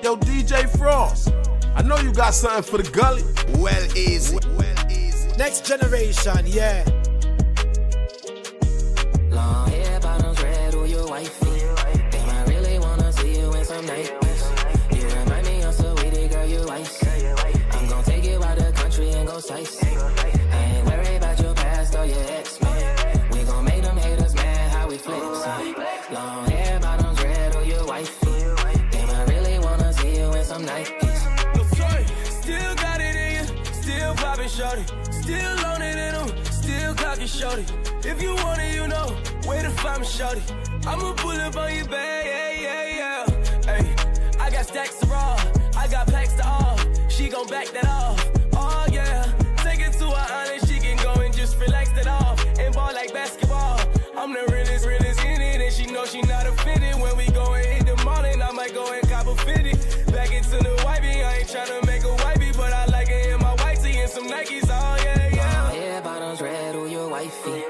[0.02, 1.30] Yo, DJ Fross,
[1.76, 3.24] I know you got something for the gully.
[3.60, 4.38] Well easy.
[4.56, 5.36] Well easy.
[5.36, 6.82] Next generation, yeah.
[19.50, 23.28] I ain't worried about your past or your ex, man.
[23.30, 26.10] We gon' make them haters mad, how we flex.
[26.10, 28.26] Long hair, bottoms red, who your wifey?
[28.90, 31.20] Damn, I really wanna see you in some Nikes.
[32.42, 34.84] Still got it in you, still poppin' shorty.
[35.10, 37.66] Still on it in 'em, still clocking shorty.
[38.08, 39.08] If you want it, you know
[39.44, 40.42] where to find me, shorty.
[40.86, 43.26] I'ma pull up on your bag, yeah, yeah, yeah.
[43.66, 43.94] Hey,
[44.40, 45.36] I got stacks of raw,
[45.76, 46.78] I got packs to all.
[47.08, 48.18] She gon' back that off,
[61.54, 64.68] tryna make a wifey, but I like it in my white tee and some Nikes,
[64.68, 65.62] oh yeah, yeah.
[65.62, 67.62] Long hair, bottoms red, who your wifey?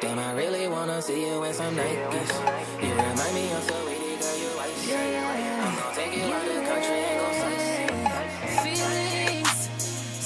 [0.00, 2.30] Damn, I really wanna see you in some Nikes.
[2.82, 4.92] You remind me of Saweetie, girl, you ice.
[4.94, 8.62] I'm gon' take you out the country and go slice.
[8.62, 9.60] Feelings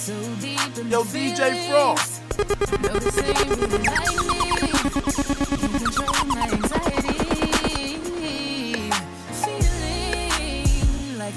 [0.05, 2.21] so deep in Yo, the DJ feelings.
[2.37, 4.26] Fross.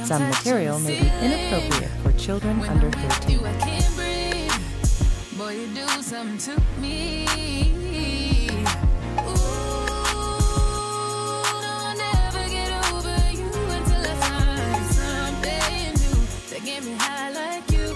[0.09, 3.29] Some material may be inappropriate for children When under 13.
[3.29, 4.51] you, I can't breathe.
[5.37, 7.27] Boy, you do something to me.
[9.19, 9.35] Ooh,
[10.17, 10.41] no,
[11.45, 16.17] I'll never get over you until I find something new
[16.49, 17.95] that get me high like you.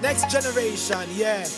[0.00, 1.48] Next generation, yeah.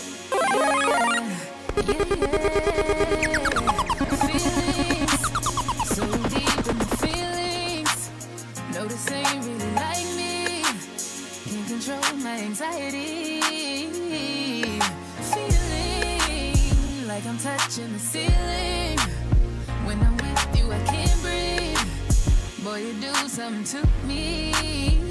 [22.69, 25.08] Boy, you do something to me.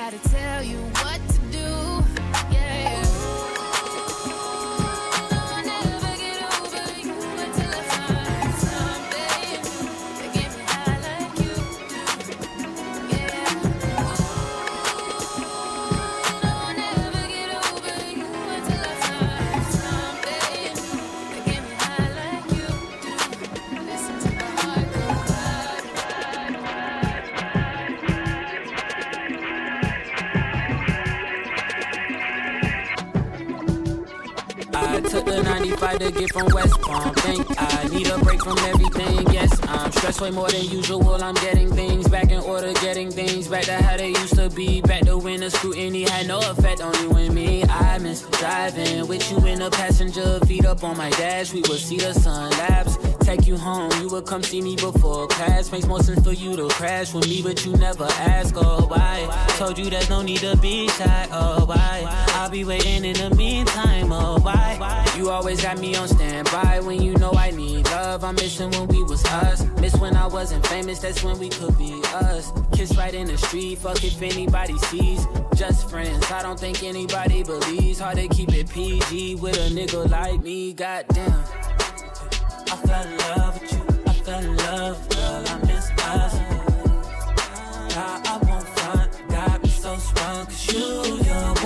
[0.00, 2.19] Gotta tell you what to do.
[36.20, 37.14] Get from West Palm.
[37.14, 39.26] Think I need a break from everything.
[39.32, 41.22] Yes, I'm stressed way more than usual.
[41.22, 44.82] I'm getting things back in order, getting things back to how they used to be.
[44.82, 47.64] Back to when the scrutiny had no effect on you and me.
[47.64, 51.52] I miss driving with you in the passenger, feet up on my dash.
[51.54, 52.99] We would see the sun lapse.
[53.30, 55.70] Take you home, you would come see me before class.
[55.70, 59.46] Makes more sense for you to crash with me, but you never ask, oh why?
[59.50, 62.06] Told you there's no need to be shy, oh why?
[62.34, 65.06] I'll be waiting in the meantime, oh why?
[65.16, 68.24] You always got me on standby when you know I need love.
[68.24, 69.64] I'm missing when we was us.
[69.80, 72.50] Miss when I wasn't famous, that's when we could be us.
[72.74, 75.24] Kiss right in the street, fuck if anybody sees.
[75.54, 78.00] Just friends, I don't think anybody believes.
[78.00, 81.59] Hard to keep it PG with a nigga like me, goddamn.
[82.90, 86.34] Fell in love with you, I fell in love, girl, I miss us.
[87.94, 88.66] Now I won't
[89.68, 91.59] so sprung, cause you, you're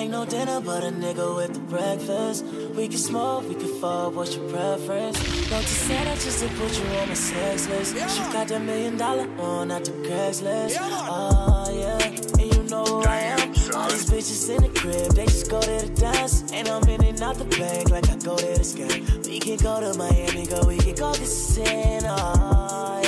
[0.00, 2.44] make no dinner, but a nigga with the breakfast.
[2.74, 5.18] We can smoke, we can fuck, what's your preference?
[5.50, 7.92] Don't you say that just to put you on my sex list.
[8.14, 10.76] She got that million dollar on out the Craigslist.
[10.80, 13.48] Oh, yeah, and you know who I am.
[13.74, 16.50] All these bitches in the crib, they just go there to dance.
[16.50, 19.26] And I'm in and out the bank like I go there to scam.
[19.26, 22.04] We can go to Miami, go, we can go get sin.
[22.06, 22.99] Oh,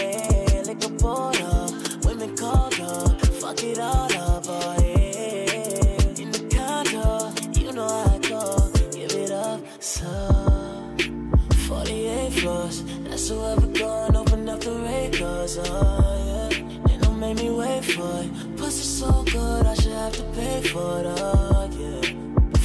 [19.03, 22.03] so good, I should have to pay for it, oh, yeah.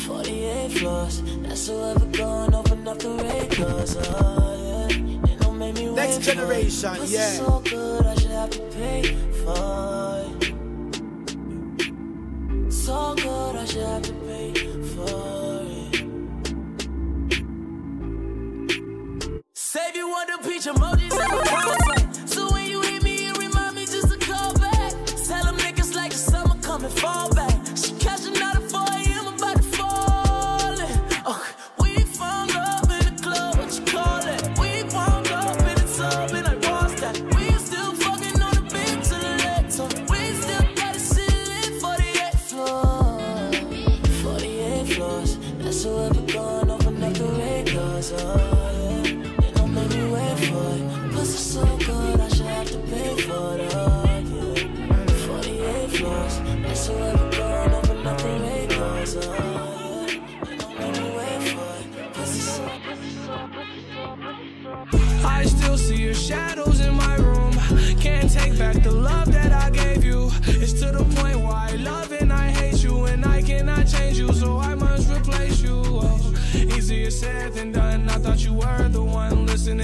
[0.05, 4.03] 48 floors, that's whoever going, open up the records, oh,
[4.67, 4.87] yeah.
[5.25, 6.95] They don't make me Next generation.
[7.05, 7.29] Yeah.
[7.41, 9.01] so good, I should have to pay
[9.41, 10.43] for it.
[12.71, 14.53] So good, I should have to pay
[14.93, 15.95] for it.
[19.55, 21.26] Save you one wonder peach emojis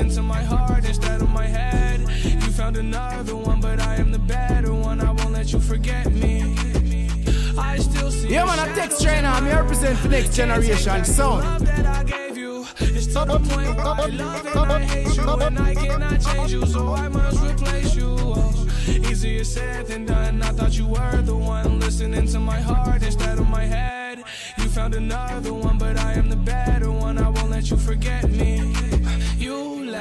[0.04, 2.02] one listening to my heart instead of my head.
[2.24, 5.00] You found another one, but I am the better one.
[5.00, 6.56] I won't let you forget me.
[7.58, 9.20] I still see Yeah, man, I text trainer.
[9.20, 11.68] in I'm here represent for next generation sound.
[11.70, 12.66] I gave you.
[12.80, 16.52] It's to the point where I love and I hate you, and I cannot change
[16.52, 18.16] you, so I must replace you.
[18.20, 20.42] Oh, easier said than done.
[20.42, 24.24] I thought you were the one listening to my heart instead of my head.
[24.58, 27.18] You found another one, but I am the better one.
[27.18, 28.74] I won't let you forget me.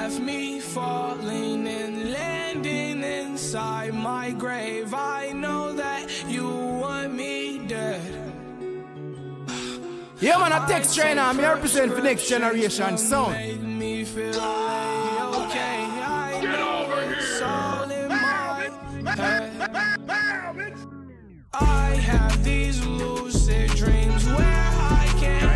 [0.02, 4.92] You left me falling and landing inside my grave.
[4.92, 8.00] I know that you want me dead.
[10.20, 11.20] Yeah, man, I text trainer.
[11.20, 13.32] I'm here represent for next generation sound.
[13.32, 15.78] Make me feel like okay.
[16.02, 18.70] I know it's all in my
[19.14, 19.52] head.
[21.52, 25.51] I have these lucid dreams where I can't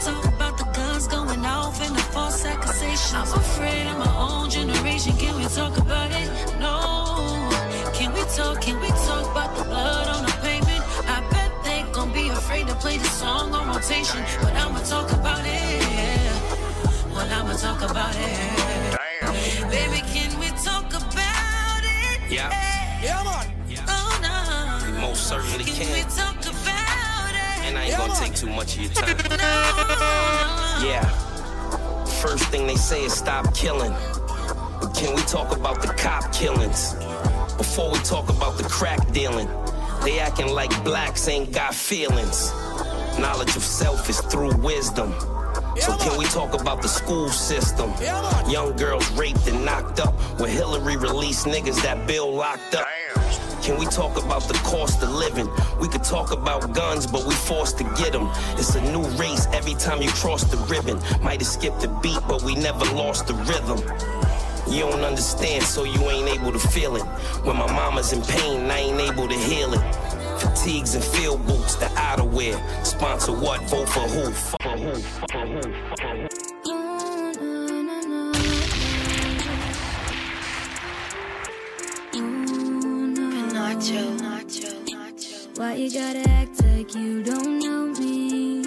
[0.00, 3.14] talk about the guns going off and the false accusations?
[3.14, 5.12] I'm afraid of my own generation.
[5.16, 6.28] Can we talk about it?
[6.58, 7.50] No.
[7.92, 8.62] Can we talk?
[8.62, 9.19] Can we talk
[28.40, 29.16] too much of your time.
[30.82, 31.04] Yeah.
[32.22, 33.92] First thing they say is stop killing.
[34.80, 36.94] But can we talk about the cop killings?
[37.58, 39.46] Before we talk about the crack dealing,
[40.02, 42.50] they acting like blacks ain't got feelings.
[43.18, 45.12] Knowledge of self is through wisdom.
[45.76, 47.92] So can we talk about the school system?
[48.50, 50.18] Young girls raped and knocked up.
[50.40, 52.86] When Hillary released niggas that Bill locked up.
[53.62, 55.48] Can we talk about the cost of living?
[55.78, 58.28] We could talk about guns, but we forced to get them.
[58.56, 60.98] It's a new race every time you cross the ribbon.
[61.22, 63.78] Might have skipped a beat, but we never lost the rhythm.
[64.72, 67.02] You don't understand, so you ain't able to feel it.
[67.44, 69.80] When my mama's in pain, I ain't able to heal it.
[70.40, 72.56] Fatigues and field boots, the outerwear.
[72.86, 73.60] Sponsor what?
[73.68, 74.30] Vote for who?
[74.30, 74.94] For who?
[74.94, 75.62] For who?
[75.62, 76.39] For who?
[83.80, 85.58] Nacho.
[85.58, 88.60] Why you gotta act like you don't know me?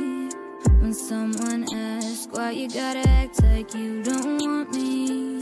[0.82, 5.39] When someone asks, why you gotta act like you don't want me?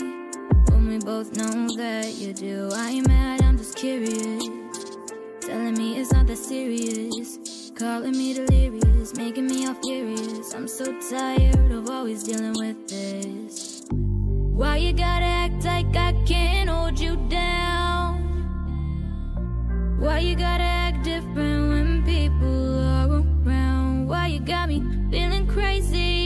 [0.71, 2.69] When we both know that you do.
[2.73, 4.43] I ain't mad, I'm just curious.
[5.39, 7.71] Telling me it's not that serious.
[7.73, 10.53] Calling me delirious, making me all furious.
[10.53, 13.83] I'm so tired of always dealing with this.
[13.89, 17.50] Why you gotta act like I can't hold you down?
[20.01, 24.07] Why you gotta act different when people are around?
[24.07, 24.81] Why you got me
[25.11, 26.20] feeling crazy?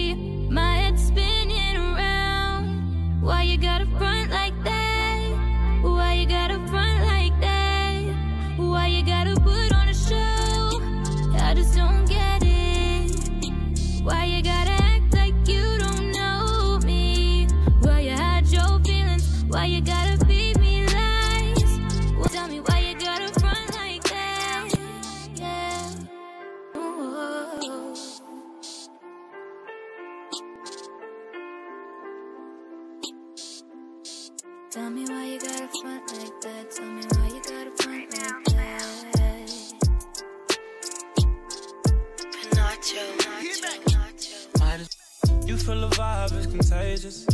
[45.66, 47.26] Feel the vibe is contagious.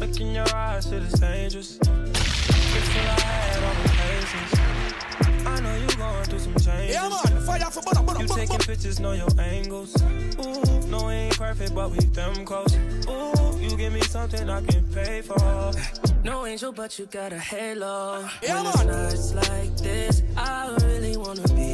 [0.00, 1.78] Look in your eyes, shit is dangerous.
[1.78, 5.46] It's full of head on the patience.
[5.46, 6.96] I know you going through some changes.
[6.96, 7.40] Yeah, man.
[7.46, 9.94] Fire for butter, butter, You taking pictures, know your angles.
[10.02, 12.74] Ooh, no, we ain't perfect, but we them close.
[13.08, 15.72] Ooh, you give me something I can pay for.
[16.24, 18.28] No angel, but you got a halo.
[18.42, 21.65] Yeah, it's nights like this, I really wanna be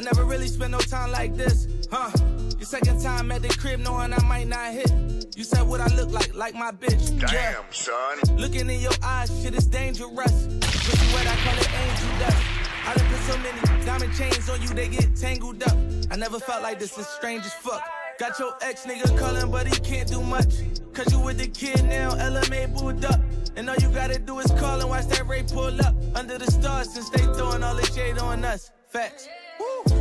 [0.00, 2.10] I never really spent no time like this, huh?
[2.56, 4.90] Your second time at the crib, knowing I might not hit.
[5.36, 7.20] You said what I look like, like my bitch.
[7.30, 8.38] Damn, son.
[8.38, 10.46] Looking in your eyes, shit is dangerous.
[10.62, 12.42] Pussy wet, I call it angel dust.
[12.86, 15.76] I done put so many diamond chains on you, they get tangled up.
[16.10, 17.82] I never felt like this, it's strange as fuck.
[18.18, 20.54] Got your ex nigga calling, but he can't do much.
[20.94, 23.20] Cause you with the kid now, LMA booed up.
[23.54, 25.94] And all you gotta do is call and watch that Ray pull up.
[26.14, 28.70] Under the stars, since they throwing all the shade on us.
[28.88, 29.28] Facts.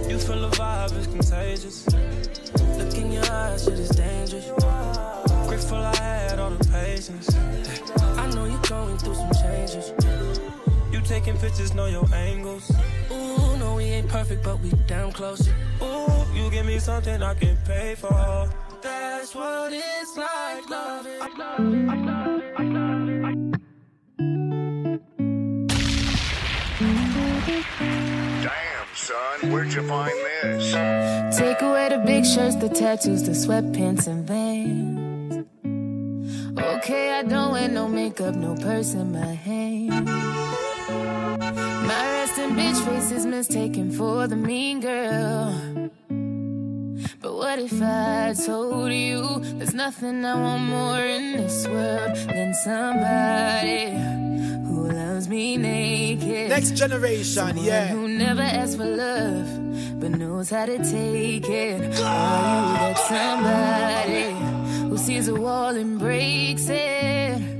[0.09, 1.87] You feel the vibe is contagious.
[2.77, 4.45] Look in your eyes, shit is dangerous.
[5.47, 7.35] Grateful I had all the patience.
[8.17, 9.93] I know you're going through some changes.
[10.91, 12.69] You taking pictures, know your angles.
[13.11, 15.47] Ooh, no, we ain't perfect, but we damn close.
[15.81, 18.49] Ooh, you give me something I can pay for.
[18.81, 21.19] That's what it's like loving.
[26.79, 27.19] Damn,
[27.77, 28.28] son.
[29.43, 30.11] Where'd you find
[30.43, 31.37] this?
[31.37, 35.45] Take away the big shirts, the tattoos, the sweatpants and vans.
[36.59, 40.05] Okay, I don't wear no makeup, no purse in my hand.
[41.89, 45.89] My resting bitch face is mistaken for the mean girl.
[47.21, 52.53] But what if I told you there's nothing I want more in this world than
[52.53, 54.28] somebody
[54.89, 56.49] loves me naked?
[56.49, 57.87] Next generation, Someone yeah.
[57.87, 61.81] Who never asks for love, but knows how to take it.
[61.81, 67.59] Are you that somebody who sees a wall and breaks it?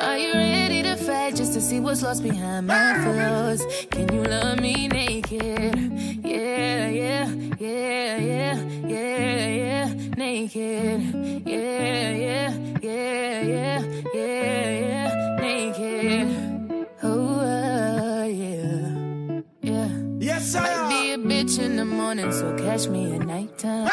[0.00, 3.02] Are you ready to fight just to see what's lost behind my ah!
[3.02, 3.66] flaws?
[3.90, 5.76] Can you love me naked?
[6.24, 8.58] Yeah, yeah, yeah, yeah,
[8.88, 11.00] yeah, yeah, naked.
[11.46, 13.82] Yeah, yeah, yeah, yeah,
[14.12, 16.49] yeah, yeah, naked.
[22.10, 23.88] Morning, so catch me at nighttime.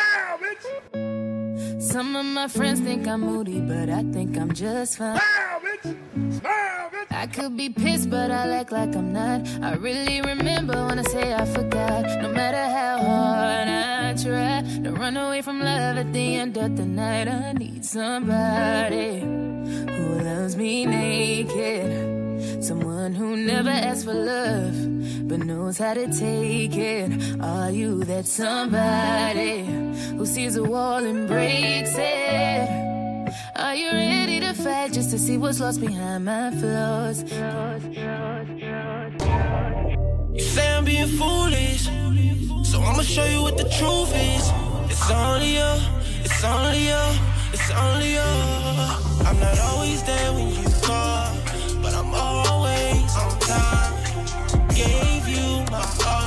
[1.79, 5.21] Some of my friends think I'm moody, but I think I'm just fine.
[7.11, 9.47] I could be pissed, but I act like I'm not.
[9.61, 12.05] I really remember when I say I forgot.
[12.23, 16.75] No matter how hard I try to run away from love at the end of
[16.75, 22.63] the night, I need somebody who loves me naked.
[22.63, 24.73] Someone who never asks for love,
[25.27, 27.11] but knows how to take it.
[27.41, 29.65] Are you that somebody
[30.15, 32.69] who sees a wall and breaks it?
[33.55, 37.23] Are you ready to fight just to see what's lost behind my flaws?
[40.33, 41.83] You say I'm being foolish,
[42.63, 44.51] so I'ma show you what the truth is.
[44.89, 45.73] It's only you,
[46.23, 47.03] it's only you,
[47.51, 48.31] it's only you.
[49.27, 51.35] I'm not always there when you call,
[51.81, 53.86] but I'm always on time.
[54.73, 56.26] Gave you my all.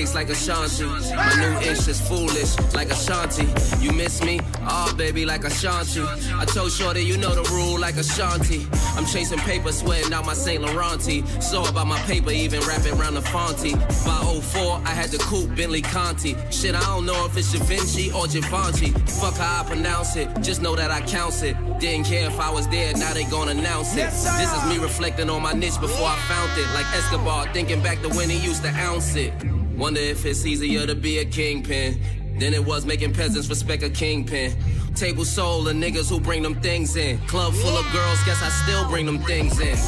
[0.00, 0.84] Bigs like Ashanti.
[1.14, 3.46] My new ish is foolish like Ashanti.
[3.84, 4.40] You miss me?
[4.62, 6.02] Oh, baby, like Ashanti.
[6.42, 8.66] I told Shorty, you know the rule like Ashanti.
[8.96, 10.62] I'm chasing paper, sweating out my St.
[10.62, 11.18] Laurenti.
[11.42, 13.74] So about my paper, even rapping around the Fonty.
[14.06, 16.34] By 04, I had the coupe Bentley Conti.
[16.50, 18.90] Shit, I don't know if it's Vinci or Givenchy.
[19.20, 21.56] Fuck how I pronounce it, just know that I counts it.
[21.78, 24.10] Didn't care if I was there, now they gon' announce it.
[24.40, 26.68] This is me reflecting on my niche before I found it.
[26.72, 29.32] Like Escobar, thinking back to when he used to ounce it.
[29.80, 31.98] Wonder if it's easier to be a kingpin
[32.38, 34.54] than it was making peasants respect a kingpin.
[34.94, 37.16] Table soul of niggas who bring them things in.
[37.20, 39.78] Club full of girls, guess I still bring them things in.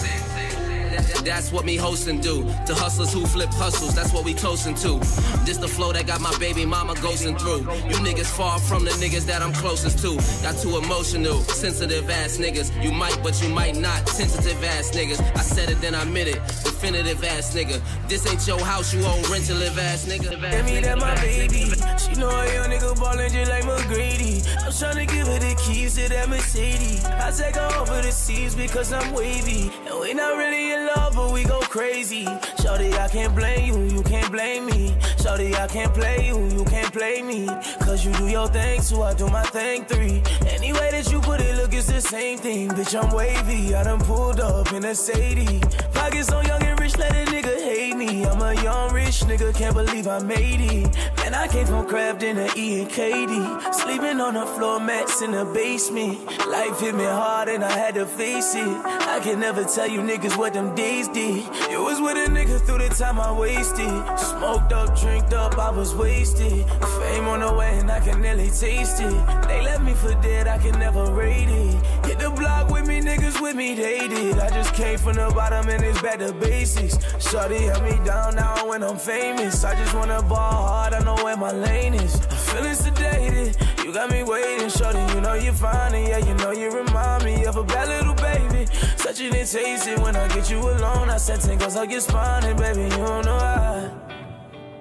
[1.25, 2.43] That's what me hosting do.
[2.67, 4.99] To hustlers who flip hustles, that's what we toasting to.
[5.45, 7.61] This the flow that got my baby mama ghosting through.
[7.91, 10.17] You niggas far from the niggas that I'm closest to.
[10.43, 12.83] Got too emotional, sensitive ass niggas.
[12.83, 14.09] You might, but you might not.
[14.09, 15.21] Sensitive ass niggas.
[15.37, 16.41] I said it, then I meant it.
[16.83, 17.81] Definitive ass nigga.
[18.09, 20.31] This ain't your house, you own rent to live ass nigga.
[20.31, 21.71] Tell me that my baby.
[21.97, 24.45] She know a young nigga ballin' just like McGrady.
[24.65, 27.05] I'm tryna give her the keys to that Mercedes.
[27.05, 29.71] I take her over the seas because I'm wavy.
[29.87, 32.27] And we not really in love, but we go crazy.
[32.61, 34.97] Shorty, I can't blame you, you can't blame me.
[35.23, 37.47] Shorty, I can't play you, you can't play me.
[37.79, 40.21] Cause you do your thing, so I do my thing three.
[40.49, 42.71] Any way that you put it, look, it's the same thing.
[42.71, 43.73] Bitch, I'm wavy.
[43.73, 45.61] I done pulled up in a Sadie.
[45.95, 46.62] Pockets so young
[47.03, 48.25] let a nigga hate me.
[48.25, 50.95] I'm a young rich nigga, can't believe I made it.
[51.19, 53.75] Man, I came from Kraft in the E and KD.
[53.75, 56.19] Sleeping on the floor mats in the basement.
[56.49, 58.77] Life hit me hard and I had to face it.
[59.15, 61.45] I can never tell you niggas what them days did.
[61.71, 63.95] You was with a nigga through the time I wasted.
[64.19, 66.65] Smoked up, drinked up, I was wasted.
[67.01, 69.17] Fame on the way and I can nearly taste it.
[69.49, 72.07] They left me for dead, I can never rate it.
[72.07, 74.39] Hit the block with me, niggas with me, they did.
[74.39, 76.92] I just came from the bottom and it's back to basics.
[77.19, 79.65] Shorty held me down now when I'm famous.
[79.65, 82.15] I just wanna ball hard, I know where my lane is.
[82.15, 84.99] I'm feeling sedated, you got me waiting, shorty.
[85.15, 88.15] You know you're fine, and yeah, you know you remind me of a bad little
[88.15, 88.67] baby.
[88.97, 91.11] Such an taste when I get you alone.
[91.11, 93.91] I said tingles up your spine, and baby, you don't know how.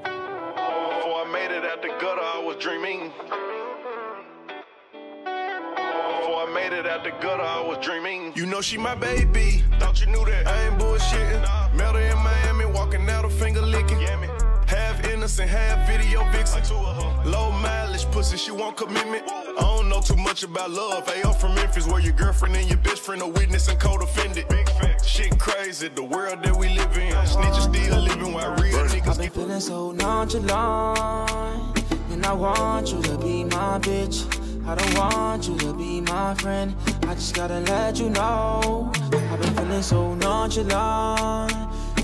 [0.04, 3.12] Before I made it out the gutter, I was dreaming.
[6.42, 8.34] Before how I made it out the gutter, I was dreaming.
[8.36, 10.48] You know she my baby, thought you knew that.
[10.48, 11.76] I ain't bullshitting.
[11.76, 14.00] Met her in Miami, walking out a finger licking.
[14.66, 16.64] Half innocent, half video vixen.
[17.26, 19.24] Low mileage pussy, she want commitment.
[19.30, 21.08] I don't know too much about love.
[21.08, 24.48] Hey, I'm from Memphis, where your girlfriend and your best friend are witness and co-defendant.
[25.06, 27.14] Shit crazy, the world that we live in.
[27.14, 31.78] Snitches still living while real niggas I've been feeling so nonchalant,
[32.10, 34.41] and I want you to be my bitch.
[34.72, 36.74] I don't want you to be my friend.
[37.04, 38.90] I just gotta let you know.
[38.96, 41.52] I've been feeling so nonchalant,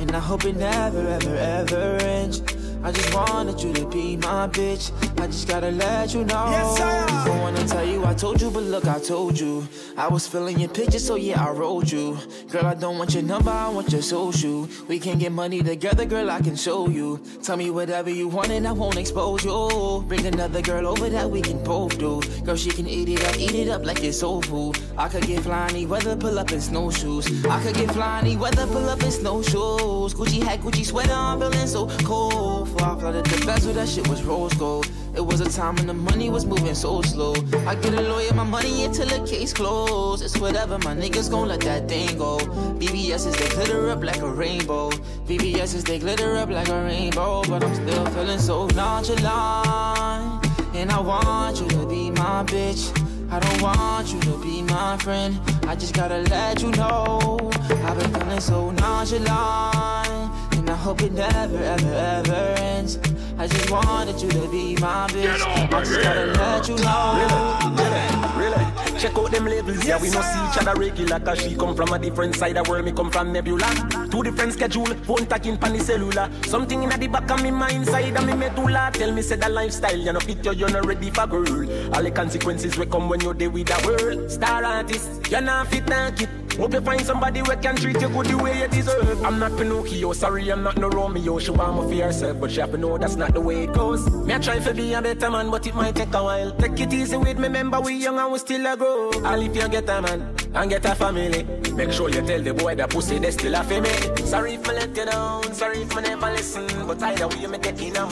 [0.02, 2.42] and I hope it never, ever, ever ends.
[2.88, 4.94] I just wanted you to be my bitch.
[5.20, 6.46] I just gotta let you know.
[6.50, 7.26] Yes, sir.
[7.26, 9.68] Don't wanna tell you I told you, but look, I told you.
[9.98, 12.18] I was feeling your picture, so yeah, I wrote you.
[12.50, 14.70] Girl, I don't want your number, I want your social.
[14.88, 17.20] We can get money together, girl, I can show you.
[17.44, 20.06] Tell me whatever you want, and I won't expose you.
[20.08, 22.22] Bring another girl over that we can both do.
[22.46, 24.80] Girl, she can eat it up, eat it up like it's soul food.
[24.98, 27.46] I could get flying weather, pull up in snowshoes.
[27.48, 30.14] I could get flying weather, pull up in snowshoes.
[30.14, 32.77] Gucci hat, Gucci sweater, I'm feeling so cold.
[32.80, 34.90] I flooded the bezel, that shit was rose gold.
[35.16, 37.34] It was a time when the money was moving so slow.
[37.66, 40.24] I get a lawyer my money until the case closed.
[40.24, 42.38] It's whatever, my niggas gon' let that thing go.
[42.80, 44.92] BBS is they glitter up like a rainbow.
[45.28, 47.44] BBS is they glitter up like a rainbow.
[47.48, 50.46] But I'm still feeling so nonchalant.
[50.76, 52.94] And I want you to be my bitch.
[53.32, 55.40] I don't want you to be my friend.
[55.68, 57.40] I just gotta let you know.
[57.52, 60.47] I've been feeling so nonchalant.
[60.78, 63.00] I hope it never, ever, ever ends.
[63.40, 65.42] I just wanted you to be my bitch.
[65.74, 67.66] I just gotta let you know.
[67.76, 67.98] Really,
[68.38, 68.97] Really, really.
[68.98, 70.02] Check out them labels, yeah.
[70.02, 71.20] We no see each other regular.
[71.20, 73.70] Cause she come from a different side of the world, me come from Nebula.
[74.10, 76.30] Two different schedule, phone tagging pan cellular.
[76.44, 78.90] Something in the back of me mind, side of me medulla.
[78.94, 81.96] Tell me, say the lifestyle, you know, fit you, not ready for girl.
[81.96, 84.32] All the consequences will come when you're there with the world.
[84.32, 86.30] Star artist, you're fit, it.
[86.58, 89.24] Hope you find somebody who can treat you good the way you deserve.
[89.24, 91.38] I'm not Pinocchio, sorry, I'm not no Romeo.
[91.38, 93.74] She want me for herself, but she have to know that's not the way it
[93.74, 94.10] goes.
[94.26, 96.52] Me I try to be a better man, but it might take a while.
[96.54, 99.26] Take it easy with me, remember we young and we still a grow.
[99.26, 102.54] All if you get a man and get a family, make sure you tell the
[102.54, 104.26] boy that pussy they still a me.
[104.26, 107.48] Sorry if I let you down, sorry if I never listen, but either way you
[107.50, 108.06] make it in a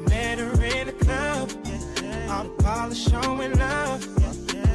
[0.00, 1.50] met her in the club,
[2.30, 4.06] all the polish showing love.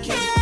[0.04, 0.39] Can't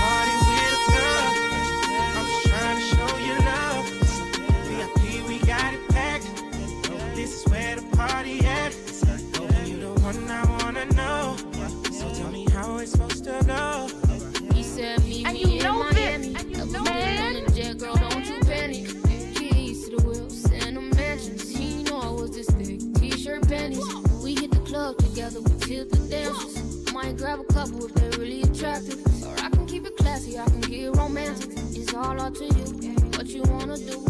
[26.09, 26.93] dances.
[26.93, 28.99] Might grab a couple if they're really attractive.
[29.25, 31.51] Or I can keep it classy, I can get romantic.
[31.75, 34.05] It's all up to you, what you wanna do.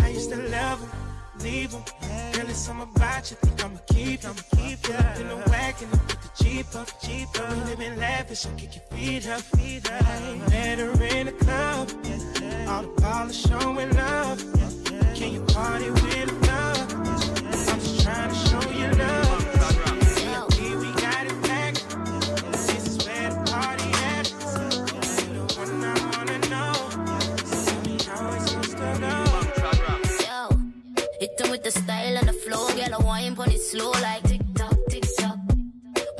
[0.00, 0.90] I used to love him,
[1.40, 1.82] leave him.
[2.32, 4.34] Girl, it's something about you, think I'ma keep him.
[4.56, 4.94] Keep you.
[4.94, 6.88] Up in the wagon put the Jeep up.
[7.02, 7.50] Jeep up.
[7.50, 9.40] We living lavish, so kick your feet up.
[9.40, 10.50] Feet up.
[10.50, 11.90] Met her in the club,
[12.68, 14.38] all the polish showing love.
[15.14, 16.94] Can you party with love?
[17.68, 19.21] I'm just trying to show you love.
[31.32, 32.94] Yo, hit them with the style and the flow, girl.
[32.94, 35.38] I wine on it slow like tick tock, tick tock.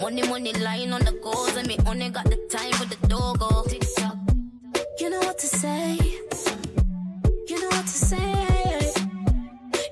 [0.01, 3.63] Money, money lying on the goals, and me only got the time for the dogo.
[3.69, 4.17] Tick tock.
[4.99, 5.99] You know what to say.
[7.49, 8.93] You know what to say.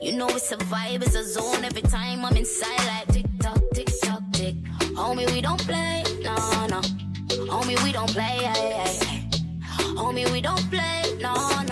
[0.00, 1.64] You know it's a vibe, it's a zone.
[1.64, 4.54] Every time I'm inside, like tick tock, tick tock, tick.
[4.94, 6.34] Homie, we don't play, no,
[6.66, 6.80] no.
[7.52, 9.28] Homie, we don't play, ay, ay, ay.
[9.96, 11.69] Homie, we don't play, no, no.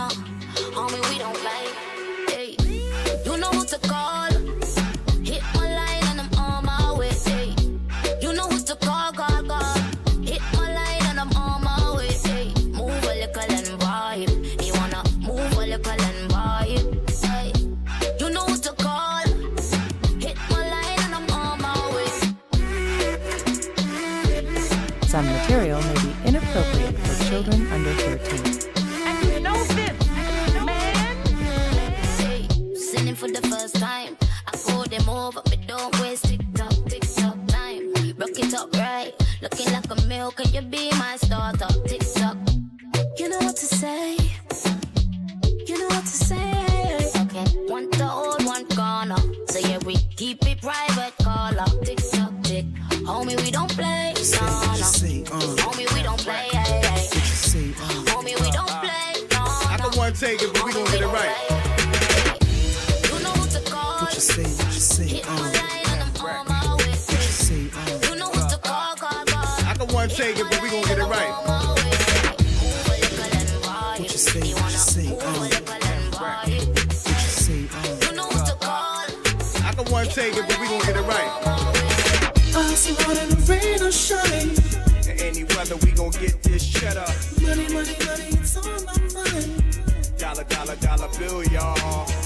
[82.89, 85.11] I see out in the rain or shine.
[85.11, 87.05] In any weather, we gon' get this cheddar.
[87.43, 90.19] Money, money, money, it's on my mind.
[90.19, 92.18] Dollar, dollar, dollar bill, y'all.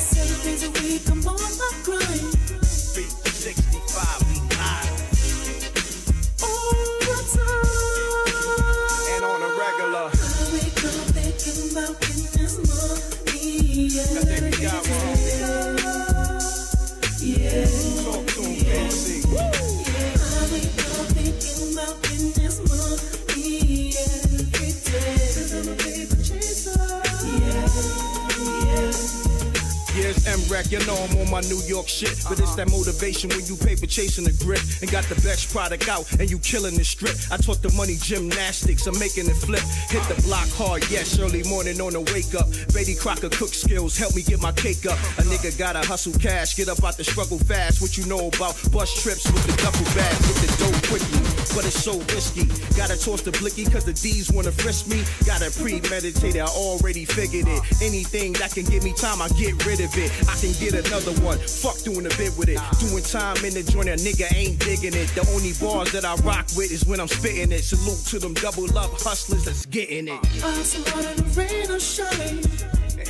[30.62, 32.24] M-Rec, you know I'm on my New York shit.
[32.28, 35.88] But it's that motivation when you paper chasing the grip and got the best product
[35.88, 37.16] out and you killing the strip.
[37.30, 39.62] I taught the money gymnastics, I'm making it flip.
[39.88, 42.48] Hit the block hard, yes, early morning on the wake up.
[42.72, 44.98] Betty Crocker cook skills, help me get my cake up.
[45.18, 47.80] A nigga gotta hustle cash, get up out the struggle fast.
[47.80, 51.21] What you know about bus trips with the duffel bag, with the dough quickly.
[51.54, 52.46] But it's so risky.
[52.76, 55.04] Gotta toss the blicky cause the D's wanna frisk me.
[55.26, 57.60] Gotta premeditate, I already figured it.
[57.82, 60.10] Anything that can give me time, I get rid of it.
[60.28, 61.38] I can get another one.
[61.38, 62.60] Fuck doing a bit with it.
[62.80, 65.08] Doing time in the joint, a nigga ain't digging it.
[65.14, 67.62] The only bars that I rock with is when I'm spitting it.
[67.62, 70.20] Salute to them double up hustlers that's getting it.
[70.42, 72.40] I see the rain or shine.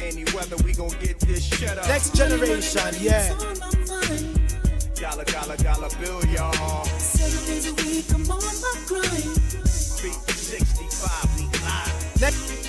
[0.03, 1.87] Any weather, we gon' get this shut up.
[1.87, 3.31] Next generation, yeah.
[5.03, 6.85] Dollar, dollar, dollar bill, y'all.
[6.85, 9.35] Seven days a week, I'm on my grind.
[10.01, 12.13] Beat 65, we live.
[12.19, 12.63] sex,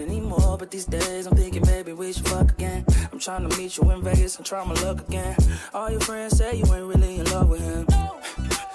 [0.00, 0.56] anymore.
[0.58, 2.84] But these days, I'm thinking maybe we should fuck again.
[3.12, 5.36] I'm trying to meet you in Vegas and try my luck again.
[5.72, 6.83] All your friends say you ain't really in
[7.34, 7.86] love with him.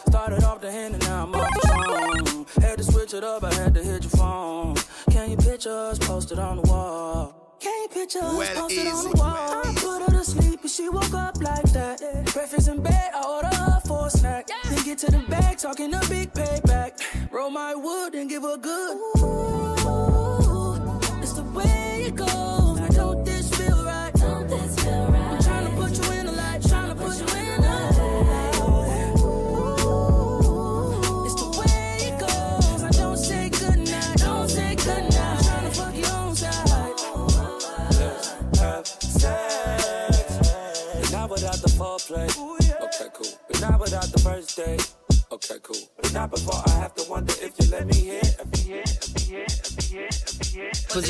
[0.08, 2.64] Started off the hand and now I'm off the phone.
[2.64, 4.76] Had to switch it up, I had to hit your phone.
[5.12, 7.56] Can you picture us posted on the wall?
[7.62, 9.10] Can you picture us Well, posted on easy.
[9.12, 9.62] the wall?
[9.66, 12.02] I put her to sleep and she woke up like that.
[12.02, 12.22] Yeah.
[12.34, 14.50] Breakfast in bed, I order her for a snack.
[14.70, 16.92] Then get to the bag, talking a big payback.
[17.32, 18.98] Roll my wood and give her good.
[18.98, 19.09] It's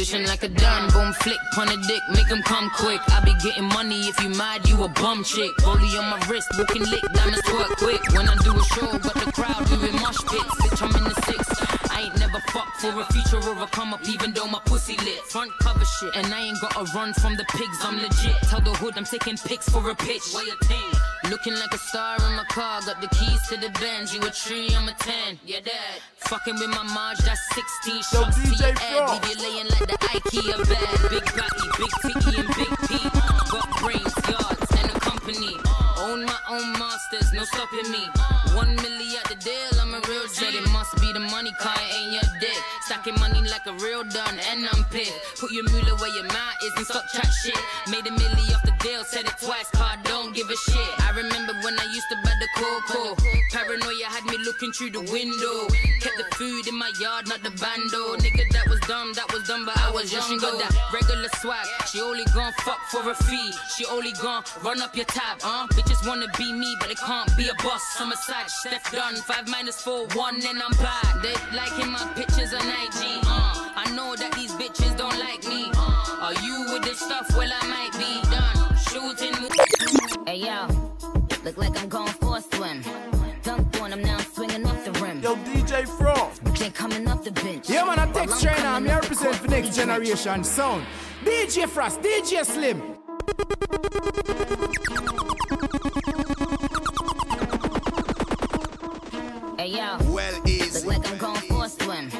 [0.10, 3.00] Position like a done, boom, flick, pon a dick, make him come quick.
[3.10, 5.52] I be getting money if you mad, you a bum chick.
[5.58, 8.02] Rollie on my wrist, booking lick, diamonds twerk quick.
[8.18, 10.56] When I do a show, got the crowd doing mosh pits.
[10.66, 11.92] Bitch, I'm in the six.
[11.92, 14.98] I ain't never fucked for a future or a come up, even though my pussy
[15.06, 15.20] lit.
[15.30, 18.36] Front cover shit, and I ain't gotta run from the pigs, I'm legit.
[18.50, 20.24] Tell the hood I'm taking pics for a pitch.
[20.34, 21.19] What you think?
[21.30, 24.16] Looking like a star in my car, got the keys to the Benz.
[24.16, 25.40] You a tree, I'm a 10.
[25.46, 26.02] Yeah, dad.
[26.26, 29.06] Fucking with my Marge, that's 16 shots to your head.
[29.14, 31.10] Leave you laying like the IKEA bed.
[31.14, 32.98] Big body, big ticky, and big P.
[33.46, 35.54] Got brains, yards, and a company.
[36.02, 38.10] Own my own monsters, no stopping me.
[38.58, 40.50] One milli at the deal, I'm a real J.
[40.50, 42.58] It must be the money, car ain't your dick.
[42.90, 45.14] Stacking money like a real done, and I'm pissed.
[45.40, 47.60] Put your moolah where your mouth is and stop chat shit.
[47.88, 50.99] Made a milli off the deal, said it twice, car don't give a shit.
[52.82, 53.16] Cocoa.
[53.52, 55.68] Paranoia had me looking through the window.
[56.02, 58.16] Kept the food in my yard, not the bando.
[58.18, 60.24] Nigga, that was dumb, that was dumb, but I was young.
[60.24, 61.66] She got that regular swag.
[61.88, 63.52] She only gon' fuck for a fee.
[63.76, 65.68] She only gon' run up your tab, uh.
[65.68, 67.84] Bitches wanna be me, but they can't be a boss.
[68.00, 69.16] I'm a side, Steph done.
[69.16, 71.22] Five minus four, one, and I'm bad.
[71.22, 73.72] They liking my pictures on IG, uh.
[73.76, 75.70] I know that these bitches don't like me.
[75.76, 76.20] Uh.
[76.22, 77.30] Are you with this stuff?
[77.36, 78.78] Well, I might be done.
[78.90, 79.36] Shooting.
[80.26, 80.68] Hey yo,
[81.50, 82.84] look like I'm going for a swim.
[83.42, 85.20] Dunked on him now, I'm now swinging off the rim.
[85.22, 86.56] Yo, DJ Fross.
[86.56, 87.70] Can't coming off the bench.
[87.70, 88.68] Yeah, man, I text trainer.
[88.68, 90.86] I'm here represent for next generation sound.
[91.24, 92.80] DJ Fross, DJ Slim.
[99.58, 100.88] Hey yo, well easy.
[100.88, 102.12] look like I'm going for a swim.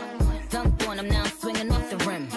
[0.50, 2.28] Dunked on him now, I'm swinging off the rim.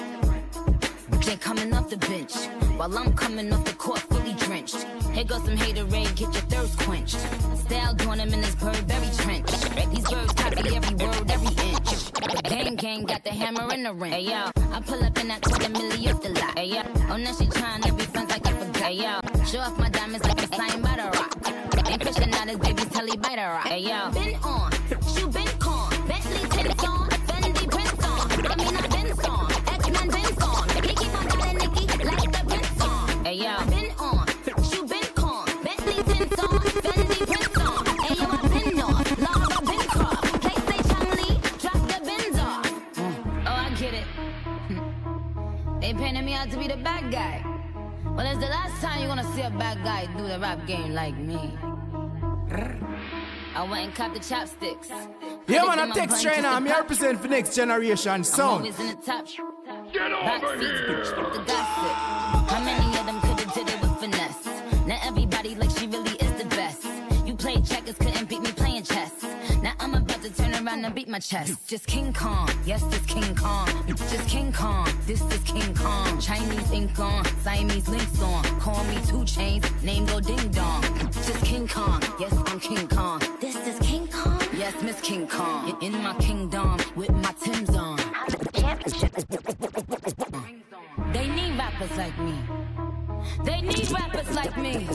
[1.23, 2.35] Can't coming off the bench.
[2.77, 4.12] While I'm coming off the court
[4.53, 4.87] drenched.
[5.13, 7.19] Here goes some haterade, get your thirst quenched.
[7.65, 9.51] Style doing him in this Burberry trench.
[9.93, 12.13] These birds copy every word, every inch.
[12.45, 14.13] Gang gang got the hammer in the ring.
[14.13, 16.59] Hey yo, I pull up in that quarter milli off the lot.
[16.59, 18.77] Hey yo, oh now she trying to be friends like I forgot.
[18.77, 21.91] Hey yo, show off my diamonds like I'm signed by the rock.
[21.91, 23.69] Ain't fishing out his baby's telly by the rock.
[23.69, 24.71] Hey yo, been on,
[25.15, 27.09] shoe been con, Bentley tints on, on.
[28.59, 29.49] Mean I been on,
[30.43, 30.69] on.
[31.01, 33.25] Keep on calling Nikki like the on.
[33.25, 33.82] Hey yo,
[45.93, 47.45] They painted me out to be the bad guy.
[48.17, 50.95] Well, it's the last time you're gonna see a bad guy do the rap game
[50.95, 51.59] like me.
[53.55, 54.89] I went and caught the chopsticks.
[55.47, 56.49] Yeah, man, I text trainer.
[56.49, 58.65] I'm here represent for next generation I'm sound.
[58.65, 59.27] the top.
[59.93, 61.05] Get over here.
[61.47, 62.22] The.
[70.65, 71.67] Around and beat my chest.
[71.67, 73.67] Just King Kong, yes, this King Kong.
[73.89, 76.21] Just King Kong, this is King Kong.
[76.21, 78.45] Chinese ink on, Siamese links on.
[78.61, 80.83] Call me 2 Chainz, name go ding dong.
[81.11, 83.21] Just King Kong, yes, I'm King Kong.
[83.41, 85.77] This is King Kong, yes, Miss King Kong.
[85.83, 87.97] In my kingdom with my Tim's on.
[91.13, 92.39] They need rappers like me.
[93.45, 94.89] They need rappers like me.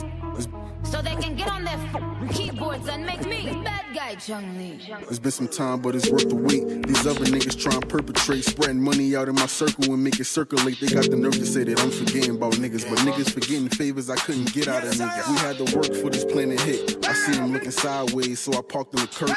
[0.84, 4.80] So they can get on their f- keyboards and make me the bad guy, Chun-Li.
[5.10, 6.86] It's been some time, but it's worth the wait.
[6.86, 10.24] These other niggas try and perpetrate, spreading money out in my circle and make it
[10.24, 10.80] circulate.
[10.80, 14.08] They got the nerve to say that I'm forgetting about niggas, but niggas forgetting favors
[14.08, 15.30] I couldn't get out of niggas.
[15.30, 17.04] We had to work for this planet hit.
[17.06, 19.36] I see them looking sideways, so I parked in the curb.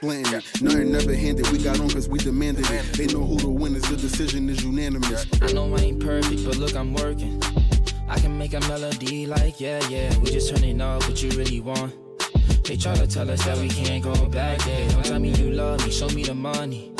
[0.00, 0.62] Planting it.
[0.62, 1.48] Nothing never handed.
[1.50, 2.84] We got on cause we demanded it.
[2.94, 3.82] They know who the winners.
[3.82, 5.26] The decision is unanimous.
[5.42, 7.40] I know I ain't perfect, but look, I'm working.
[8.08, 10.16] I can make a melody like, yeah, yeah.
[10.18, 11.92] We just turning up what you really want.
[12.64, 14.88] They try to tell us that we can't go back there.
[14.90, 16.92] Don't tell me you love me, show me the money.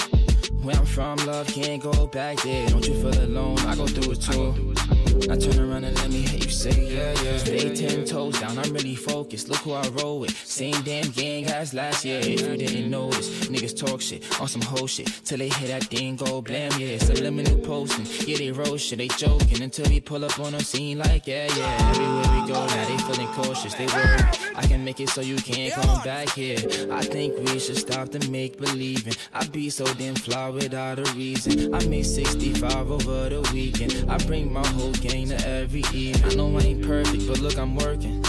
[0.62, 2.68] Where I'm from, love can't go back there.
[2.68, 3.58] Don't you feel alone?
[3.60, 4.95] I go through it too.
[5.28, 7.38] Now turn around and let me hear you say, yeah, yeah.
[7.38, 9.48] Stay ten toes down, I'm really focused.
[9.48, 10.36] Look who I roll with.
[10.46, 12.20] Same damn gang as last year.
[12.20, 15.84] If you didn't notice, niggas talk shit on some whole shit till they hear that
[15.84, 16.98] thing go blam, yeah.
[16.98, 20.98] Subliminal posting, yeah, they roll shit, they joking until we pull up on them scene
[20.98, 21.90] like, yeah, yeah.
[21.90, 24.22] Everywhere we go, now they feeling cautious, they worry.
[24.54, 26.58] I can make it so you can't come back here.
[26.92, 29.14] I think we should stop the make believing.
[29.32, 31.74] I be so damn fly without a reason.
[31.74, 34.10] I made 65 over the weekend.
[34.10, 36.32] I bring my whole gang to every evening.
[36.32, 38.24] I know I ain't perfect, but look, I'm working.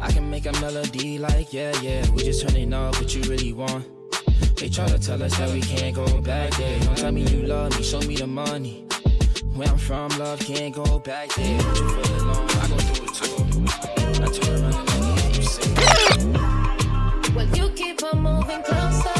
[0.00, 2.08] I can make a melody like, yeah, yeah.
[2.10, 3.84] We just turning off what you really want.
[4.56, 6.80] They try to tell us that we can't go back there.
[6.80, 8.86] Don't tell me you love me, show me the money.
[9.54, 11.58] Where I'm from, love can't go back there.
[11.58, 12.48] Don't you feel alone?
[12.50, 13.36] I go through it too.
[14.22, 15.72] I turn around and you say.
[17.34, 19.15] Well, you keep on moving closer.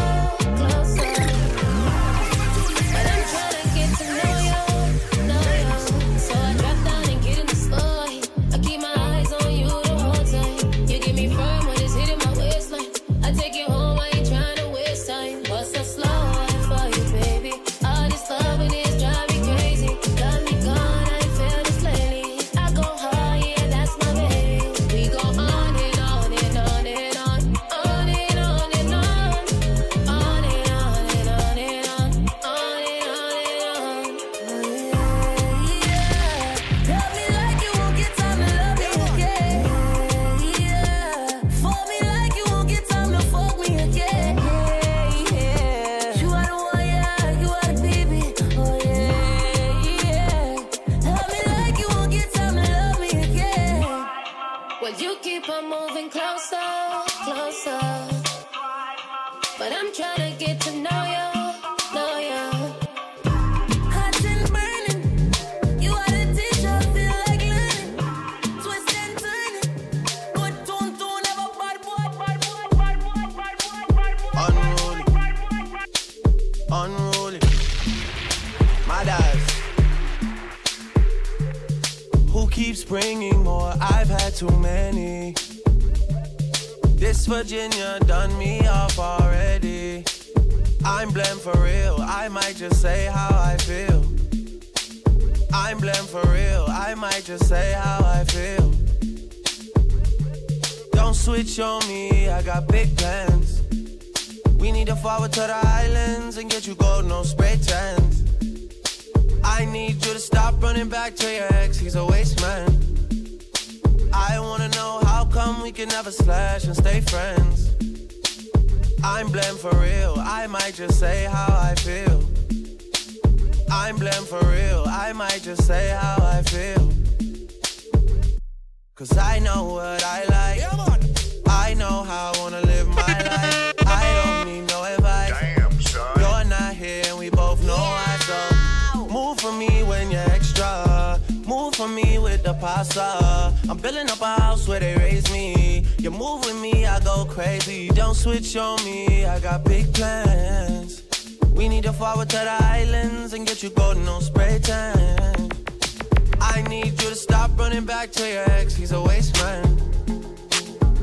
[158.66, 159.64] To your ex, he's a waste man.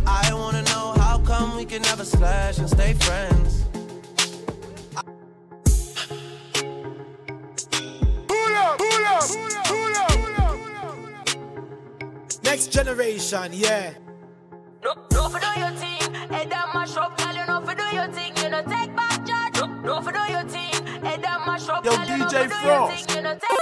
[0.05, 3.63] I wanna know how come we can never slash and stay friends.
[8.27, 9.23] Pull up, pull up,
[9.65, 10.57] pull up.
[12.43, 13.93] Next generation, yeah.
[14.83, 16.13] No, no for do your thing.
[16.31, 17.33] Head down mash up, girl.
[17.33, 18.35] You know for do your thing.
[18.37, 19.55] You know take back charge.
[19.55, 20.85] No, no for do your thing.
[21.01, 22.05] Head down mash up, Yo, girl.
[22.05, 23.52] You know DJ for do your Fross.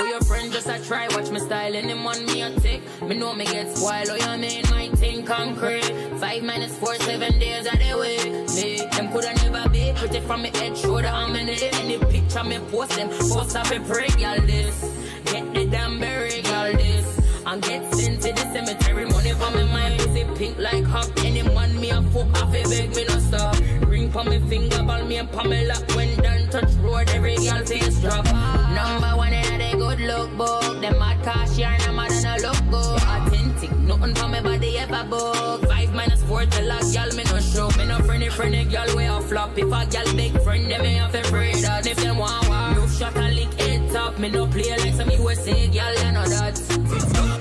[0.00, 2.82] Oh, your friend just a try, watch me style and him on me a tick.
[3.02, 5.82] Me know me get spoiled, oh, you mean my thing concrete.
[6.20, 8.54] Five minus four, seven days of the week.
[8.54, 12.60] Me, them coulda never be pretty from me head, shoulder, how many Any picture me
[12.70, 14.78] post them, post up a pray, y'all this.
[15.24, 17.18] Get the damn berry, y'all this.
[17.44, 19.62] And get sent to the cemetery, money for me
[19.96, 21.10] is it pink like hawk.
[21.24, 23.56] Any man me a fuck off, a beg me no stop.
[23.98, 25.74] Ring for me finger, ball me and Pamela.
[25.96, 28.24] When done touch road, every girl face drop.
[28.26, 30.80] Number one in a good look book.
[30.80, 33.02] Them mad cash here, no mad and a look good.
[33.02, 35.66] Authentic, nothing for me body ever book.
[35.66, 37.70] Five minus four till a girl me no show.
[37.76, 39.58] Me no friendly friendly girl way a flop.
[39.58, 41.84] If a girl big friend, them me have to pray that.
[41.88, 44.16] If them want war, no shot a lick it up.
[44.20, 46.54] Me no play like some USA girl, you know that.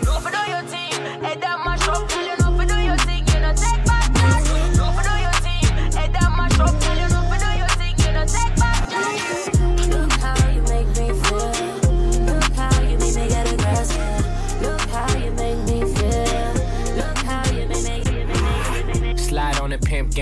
[0.05, 1.21] No for do your thing.
[1.21, 2.26] Head eh, down mash up,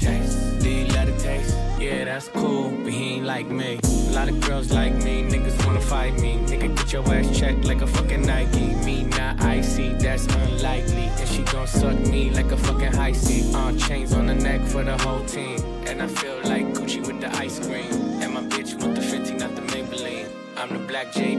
[0.00, 0.60] taste.
[0.60, 0.86] Do you
[1.18, 1.56] taste?
[1.78, 3.78] Yeah, that's cool, but he ain't like me.
[4.08, 6.38] A lot of girls like me, niggas wanna fight me.
[6.46, 8.74] Nigga, get your ass checked like a fucking Nike.
[8.86, 11.08] Me not icy, that's unlikely.
[11.20, 13.54] And she gon' suck me like a fucking high C.
[13.54, 15.58] On uh, chains on the neck for the whole team.
[15.86, 17.92] And I feel like Gucci with the ice cream.
[18.22, 20.28] And my bitch want the 50, not the Maybelline.
[20.56, 21.36] I'm the black J.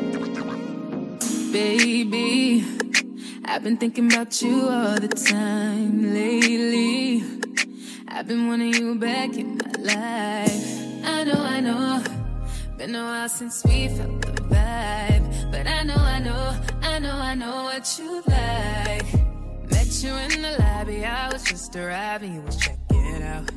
[1.51, 2.65] Baby,
[3.43, 7.41] I've been thinking about you all the time lately.
[8.13, 11.05] I've been wanting you back in my life.
[11.05, 12.03] I know, I know.
[12.77, 15.51] Been a while since we felt the vibe.
[15.51, 19.07] But I know, I know, I know, I know what you like.
[19.71, 23.49] Met you in the lobby, I was just arriving, you was checking out.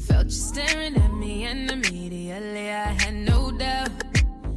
[0.00, 3.90] Felt you staring at me, and immediately I had no doubt.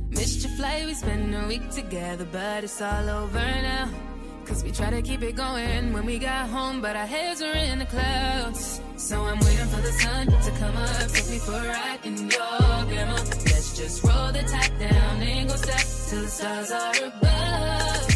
[0.10, 4.09] Missed your flight, we spent a week together, but it's all over now.
[4.50, 7.54] Cause we try to keep it going when we got home, but our heads are
[7.54, 8.82] in the clouds.
[8.98, 12.18] So I'm waiting for the sun to come up, take me for a ride in
[12.18, 13.14] your grandma.
[13.46, 18.08] Let's just roll the top down, and go stop till the stars are above.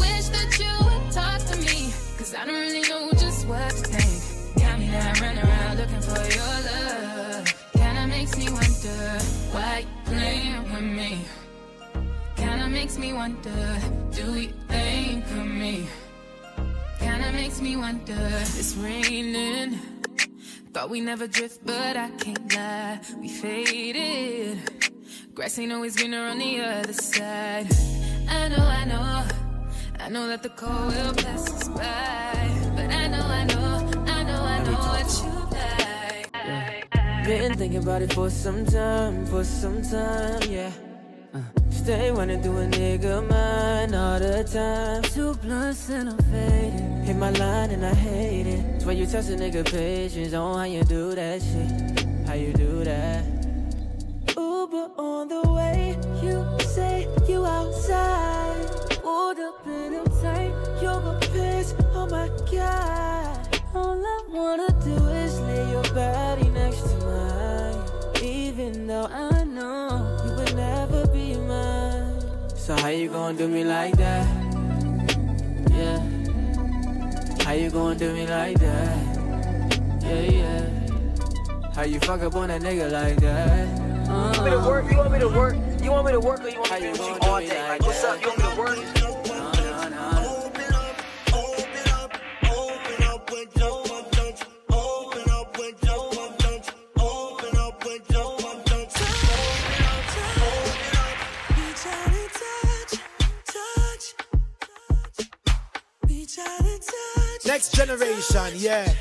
[0.00, 3.76] Wish that you would talk to me, cause I don't really know just what to
[3.76, 4.56] think.
[4.56, 7.54] Got me now running around looking for your love.
[7.74, 9.18] Kinda makes me wonder
[9.52, 11.45] why you playing with me.
[12.46, 13.60] Kinda makes me wonder,
[14.12, 15.88] do you think of me?
[17.00, 18.14] Kinda makes me wonder,
[18.60, 19.80] it's raining.
[20.72, 24.58] Thought we never drift, but I can't lie, we faded.
[25.34, 27.66] Grass ain't always greener on the other side.
[28.28, 29.24] I know, I know,
[29.98, 32.36] I know that the cold will pass us by.
[32.76, 33.68] But I know, I know,
[34.06, 37.26] I know, I know what you like.
[37.26, 40.70] Been thinking about it for some time, for some time, yeah.
[41.34, 41.40] Uh,
[41.86, 45.02] stay running through a nigga mind all the time.
[45.14, 47.04] Two blunts and I'm fading.
[47.04, 48.82] Hit my line and I hate it.
[48.82, 52.26] Swear you test a nigga patience on how you do that shit.
[52.26, 53.22] How you do that?
[54.36, 55.96] Uber on the way.
[56.24, 56.44] You
[56.74, 58.66] say you outside.
[59.04, 61.72] Pulled up in a tight yoga pants.
[61.94, 63.62] Oh my god.
[63.76, 68.24] All I wanna do is lay your body next to mine.
[68.24, 70.15] Even though I know
[70.56, 72.20] never be mine.
[72.56, 74.26] So how you gonna do me like that?
[75.70, 76.00] Yeah.
[77.44, 78.96] How you gonna do me like that?
[80.02, 81.72] Yeah, yeah.
[81.74, 83.68] How you fuck up on a nigga like that?
[84.06, 84.90] You want me to work?
[84.90, 85.56] You want me to work?
[85.82, 87.68] You want me to work or you want me to do what you all day?
[87.68, 88.20] Like, what's up?
[88.22, 89.15] You want me to work?
[107.56, 108.92] Next generation, yeah.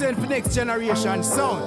[0.00, 1.65] Represent for next generation sound.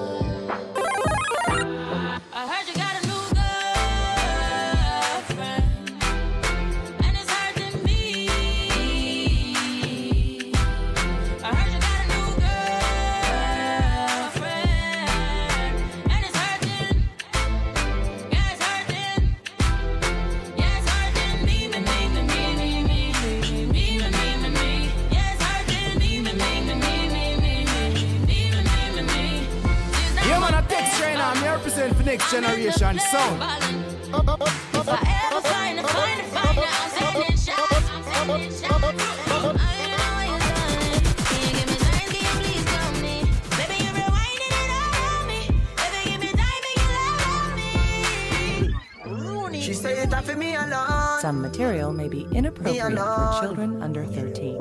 [51.22, 54.58] Some material may be inappropriate for children under 13.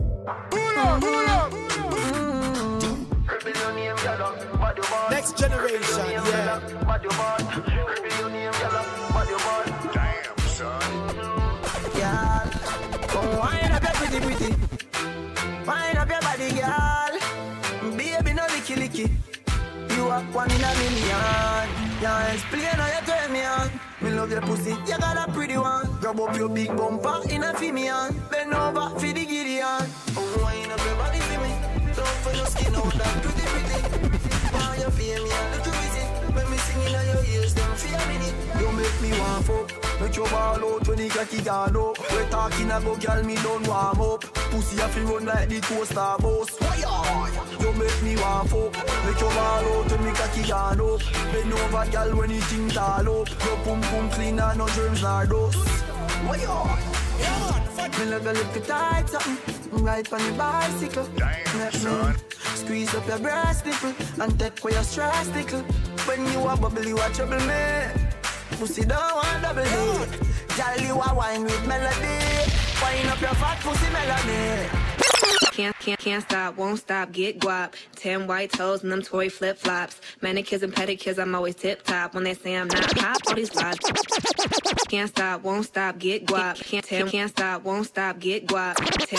[5.10, 6.58] Next generation, yeah.
[20.26, 21.68] One in a million.
[22.00, 23.70] Can't explain how you turn me on.
[24.00, 25.86] Me love your pussy, you got a pretty one.
[26.00, 28.14] Grab up your big bumper in a Fimian.
[28.30, 29.84] Bend over for the Gideon.
[30.16, 31.50] Oh, wind up your body for me.
[31.96, 34.17] Love for your skin out that pretty pretty.
[34.52, 36.08] Why you feel me and look visit?
[36.34, 38.34] When me singing on your ears, feel a minute.
[38.60, 40.00] You make me want fuck.
[40.00, 41.98] Make your ball out when the cocky gone up.
[42.12, 44.20] We talking about girl, me don't warm up.
[44.50, 46.48] Pussy a fi run like the coaster bus.
[47.60, 48.72] You make me want fuck.
[49.04, 51.00] Make your ball out when the cocky gone up.
[51.32, 53.28] Bend over, girl, when the thing tall up.
[53.44, 55.58] Your pum pum clean and no germs nor dust.
[56.26, 56.36] Why
[57.98, 59.57] Me love a little tight something.
[59.70, 61.08] Ride on the bicycle.
[61.16, 62.16] Damn, son.
[62.54, 65.60] Squeeze up your breast nipple and take away your stress tickle.
[66.06, 68.08] When you are bubble, you are trouble me.
[68.58, 70.27] Pussy don't want double D.
[70.58, 72.18] Girl, you a wine with melody.
[73.08, 74.68] Up your fat pussy melody.
[75.52, 77.74] Can't, can't, can't stop, won't stop, get guap.
[77.94, 80.00] Ten white toes and them toy flip flops.
[80.20, 82.14] Manicures and pedicures, I'm always tip top.
[82.14, 83.76] When they say I'm not hot, all these lies.
[84.88, 86.60] Can't stop, won't stop, get guap.
[86.64, 88.74] Can't, can't, can't stop, won't stop, get guap.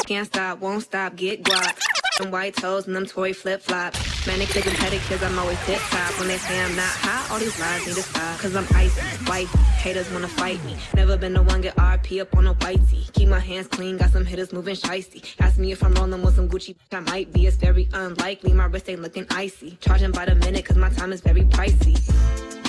[0.07, 1.98] Can't stop, won't stop, get guap.
[2.19, 4.27] Them white toes and them toy flip flops.
[4.27, 6.19] Manicures and pedicures, I'm always tip top.
[6.19, 8.39] When they say I'm not hot, all these lies need to stop.
[8.39, 9.47] Cause I'm icy, white.
[9.47, 10.75] Haters wanna fight me.
[10.93, 13.09] Never been the one get RP up on a whitey.
[13.13, 15.23] Keep my hands clean, got some hitters moving shicey.
[15.39, 17.47] Ask me if I'm rolling with some Gucci, I might be.
[17.47, 18.51] It's very unlikely.
[18.51, 19.77] My wrist ain't looking icy.
[19.79, 21.95] Charging by the minute, cause my time is very pricey.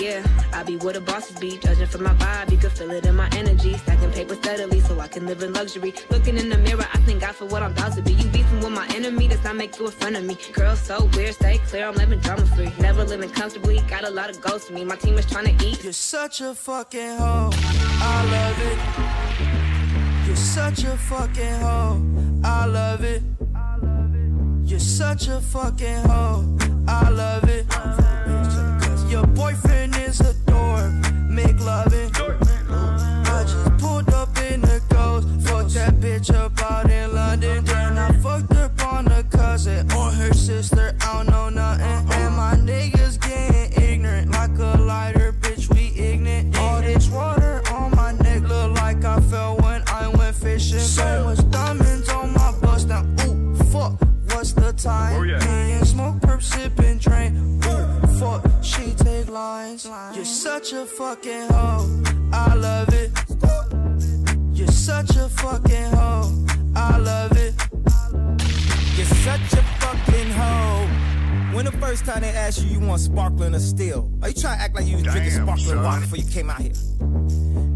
[0.01, 1.59] Yeah, I be where the bosses be.
[1.59, 3.77] Judging from my vibe, you can feel it in my energy.
[3.77, 5.93] Stacking paper steadily so I can live in luxury.
[6.09, 8.13] Looking in the mirror, I thank God for what I'm about to be.
[8.13, 10.37] You beefing with my enemy, not make you a friend of me.
[10.53, 12.71] Girl, so weird, stay clear, I'm living drama free.
[12.79, 14.83] Never living comfortably, got a lot of goals to me.
[14.85, 15.83] My team is trying to eat.
[15.83, 17.49] You're such a fucking hoe.
[17.53, 20.27] I love it.
[20.27, 22.01] You're such a fucking hoe.
[22.43, 23.23] I love it.
[24.63, 26.57] You're such a fucking hoe.
[26.87, 27.65] I love it.
[29.11, 30.93] Your boyfriend is a dork.
[31.27, 32.11] Make loving.
[61.01, 62.03] Fucking hoe.
[62.31, 63.09] I love it.
[64.53, 66.45] You're such a fucking hoe.
[66.75, 67.53] I love it.
[68.95, 70.87] You're such a fucking hoe.
[71.55, 74.11] When the first time they asked you, you want sparkling or still?
[74.21, 75.83] Are you trying to act like you was drinking Damn, sparkling son.
[75.83, 76.73] water before you came out here?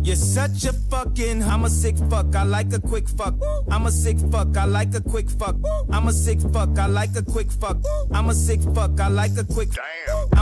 [0.04, 3.34] You're such a fucking, I'm a sick fuck, I like a quick fuck.
[3.72, 5.56] I'm a sick fuck, I like a quick fuck.
[5.92, 7.78] I'm a sick fuck, I like a quick fuck.
[8.12, 9.70] I'm a sick fuck, I like a quick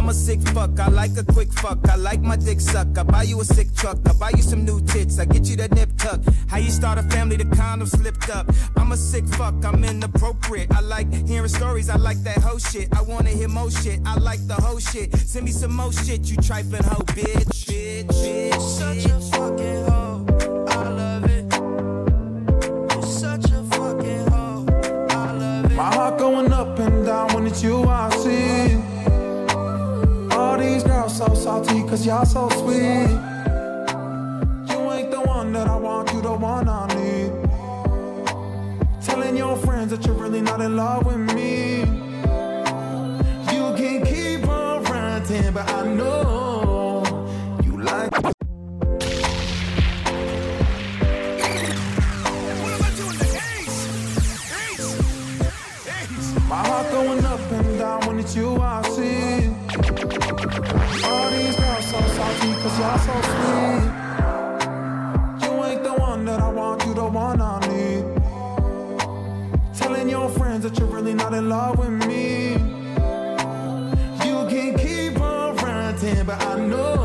[0.03, 1.79] I'm a sick fuck, I like a quick fuck.
[1.89, 2.97] I like my dick suck.
[2.97, 5.17] I buy you a sick truck, I buy you some new tits.
[5.17, 6.19] I get you that nip tuck.
[6.49, 8.51] How you start a family, the condom slipped up.
[8.75, 10.75] I'm a sick fuck, I'm inappropriate.
[10.75, 12.89] I like hearing stories, I like that whole shit.
[12.93, 15.15] I wanna hear more shit, I like the whole shit.
[15.15, 17.63] Send me some more shit, you trifling hoe, bitch.
[17.71, 18.59] Bitch, bitch.
[18.59, 20.25] Such a fucking hoe.
[20.67, 21.45] I love it.
[22.93, 24.65] You're such a fucking hoe.
[25.11, 25.75] I love it.
[25.77, 28.72] My heart going up and down when it's you I see.
[31.13, 33.07] So salty cause y'all so sweet.
[34.71, 37.31] You ain't the one that I want, you the one I need.
[39.05, 41.81] Telling your friends that you're really not in love with me.
[43.53, 46.42] You can keep on ranting, but I know
[62.73, 63.83] cause y'all so sweet.
[65.43, 68.03] You ain't the one that I want, you the one I need.
[69.75, 72.53] Telling your friends that you're really not in love with me.
[74.25, 77.02] You can keep on ranting, but I know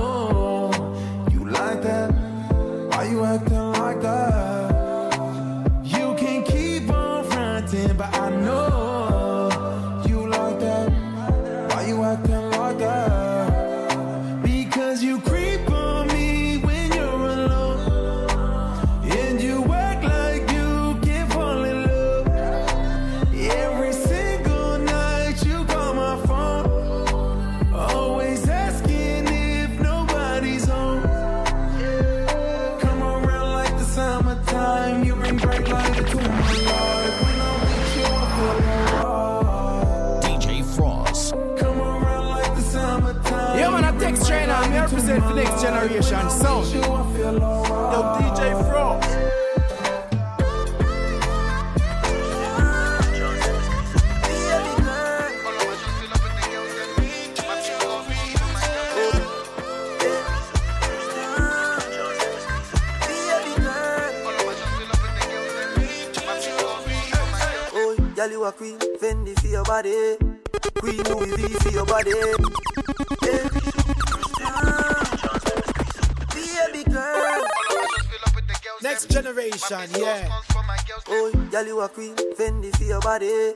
[81.59, 83.52] girl, you a queen, Fendi for your body,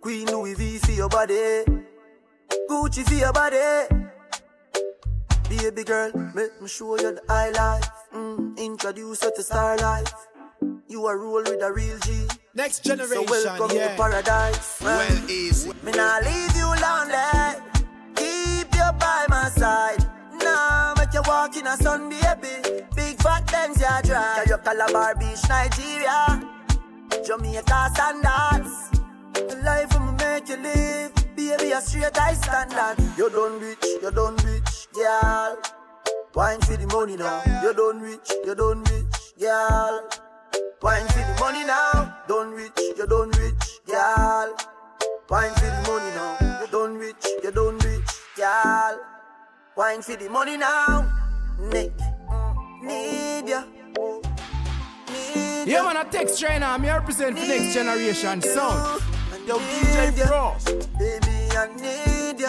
[0.00, 1.64] Queen Louis V for your body,
[2.70, 3.88] Gucci for your body.
[5.48, 7.90] Baby girl, make me show you the high life.
[8.14, 10.12] Mm, introduce you to star life.
[10.88, 12.26] You are roll with a real G.
[12.54, 13.88] Next generation, So welcome yeah.
[13.88, 14.80] to paradise.
[14.80, 15.70] Well, easy.
[15.82, 17.60] Me nah leave you lonely.
[18.16, 20.02] Keep you by my side.
[20.42, 22.84] Nah, make you walk in a sun, baby.
[22.96, 24.36] Big fat Benz you drive.
[24.36, 26.54] Carry up Calabar Beach, Nigeria.
[27.24, 28.90] Jamaica standards.
[29.32, 31.12] The life I'ma make you live.
[31.34, 33.02] Baby, a straight high standard.
[33.16, 35.56] You done rich, you done rich, girl.
[36.34, 37.42] Wine for the money now.
[37.62, 40.08] You done rich, you done rich, girl.
[40.82, 42.14] Wine for the money now.
[42.28, 44.54] Done rich, you done rich, girl.
[45.30, 46.60] Wine for the money now.
[46.60, 48.98] You done rich, you done rich, girl.
[49.76, 51.10] Wine for the money now.
[51.58, 51.92] Nick,
[52.82, 53.73] need ya.
[55.34, 56.66] Need Yeah, man, a text trainer.
[56.66, 59.02] I'm here represent for next generation sound.
[59.46, 60.64] Yo, DJ Fross.
[60.98, 62.48] Baby, I need ya.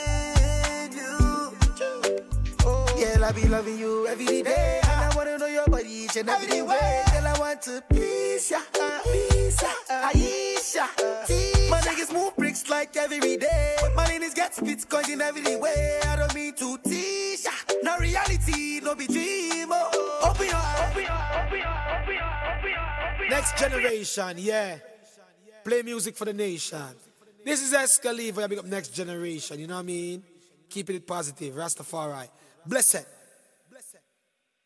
[0.00, 1.18] Need you.
[2.64, 2.86] Oh.
[2.98, 4.80] Girl, I be loving you every day.
[4.82, 7.02] And I wanna know your body each and every way.
[7.12, 8.60] Girl, I want to please ya,
[9.04, 10.86] please ya, uh, Aisha.
[10.98, 11.70] Uh, uh.
[11.70, 13.76] My niggas move bricks like every day.
[13.94, 16.00] My niggas get coins in every way.
[16.04, 17.50] I don't mean to ya.
[17.82, 19.68] No reality, no be dream.
[19.70, 20.96] Oh, open your eyes.
[23.30, 24.78] Next generation, yeah.
[25.64, 26.82] Play music for the nation.
[27.44, 30.22] This is Escaliva, I big up next generation, you know what I mean?
[30.68, 32.28] Keeping it positive, Rastafari.
[32.66, 33.19] Blessed.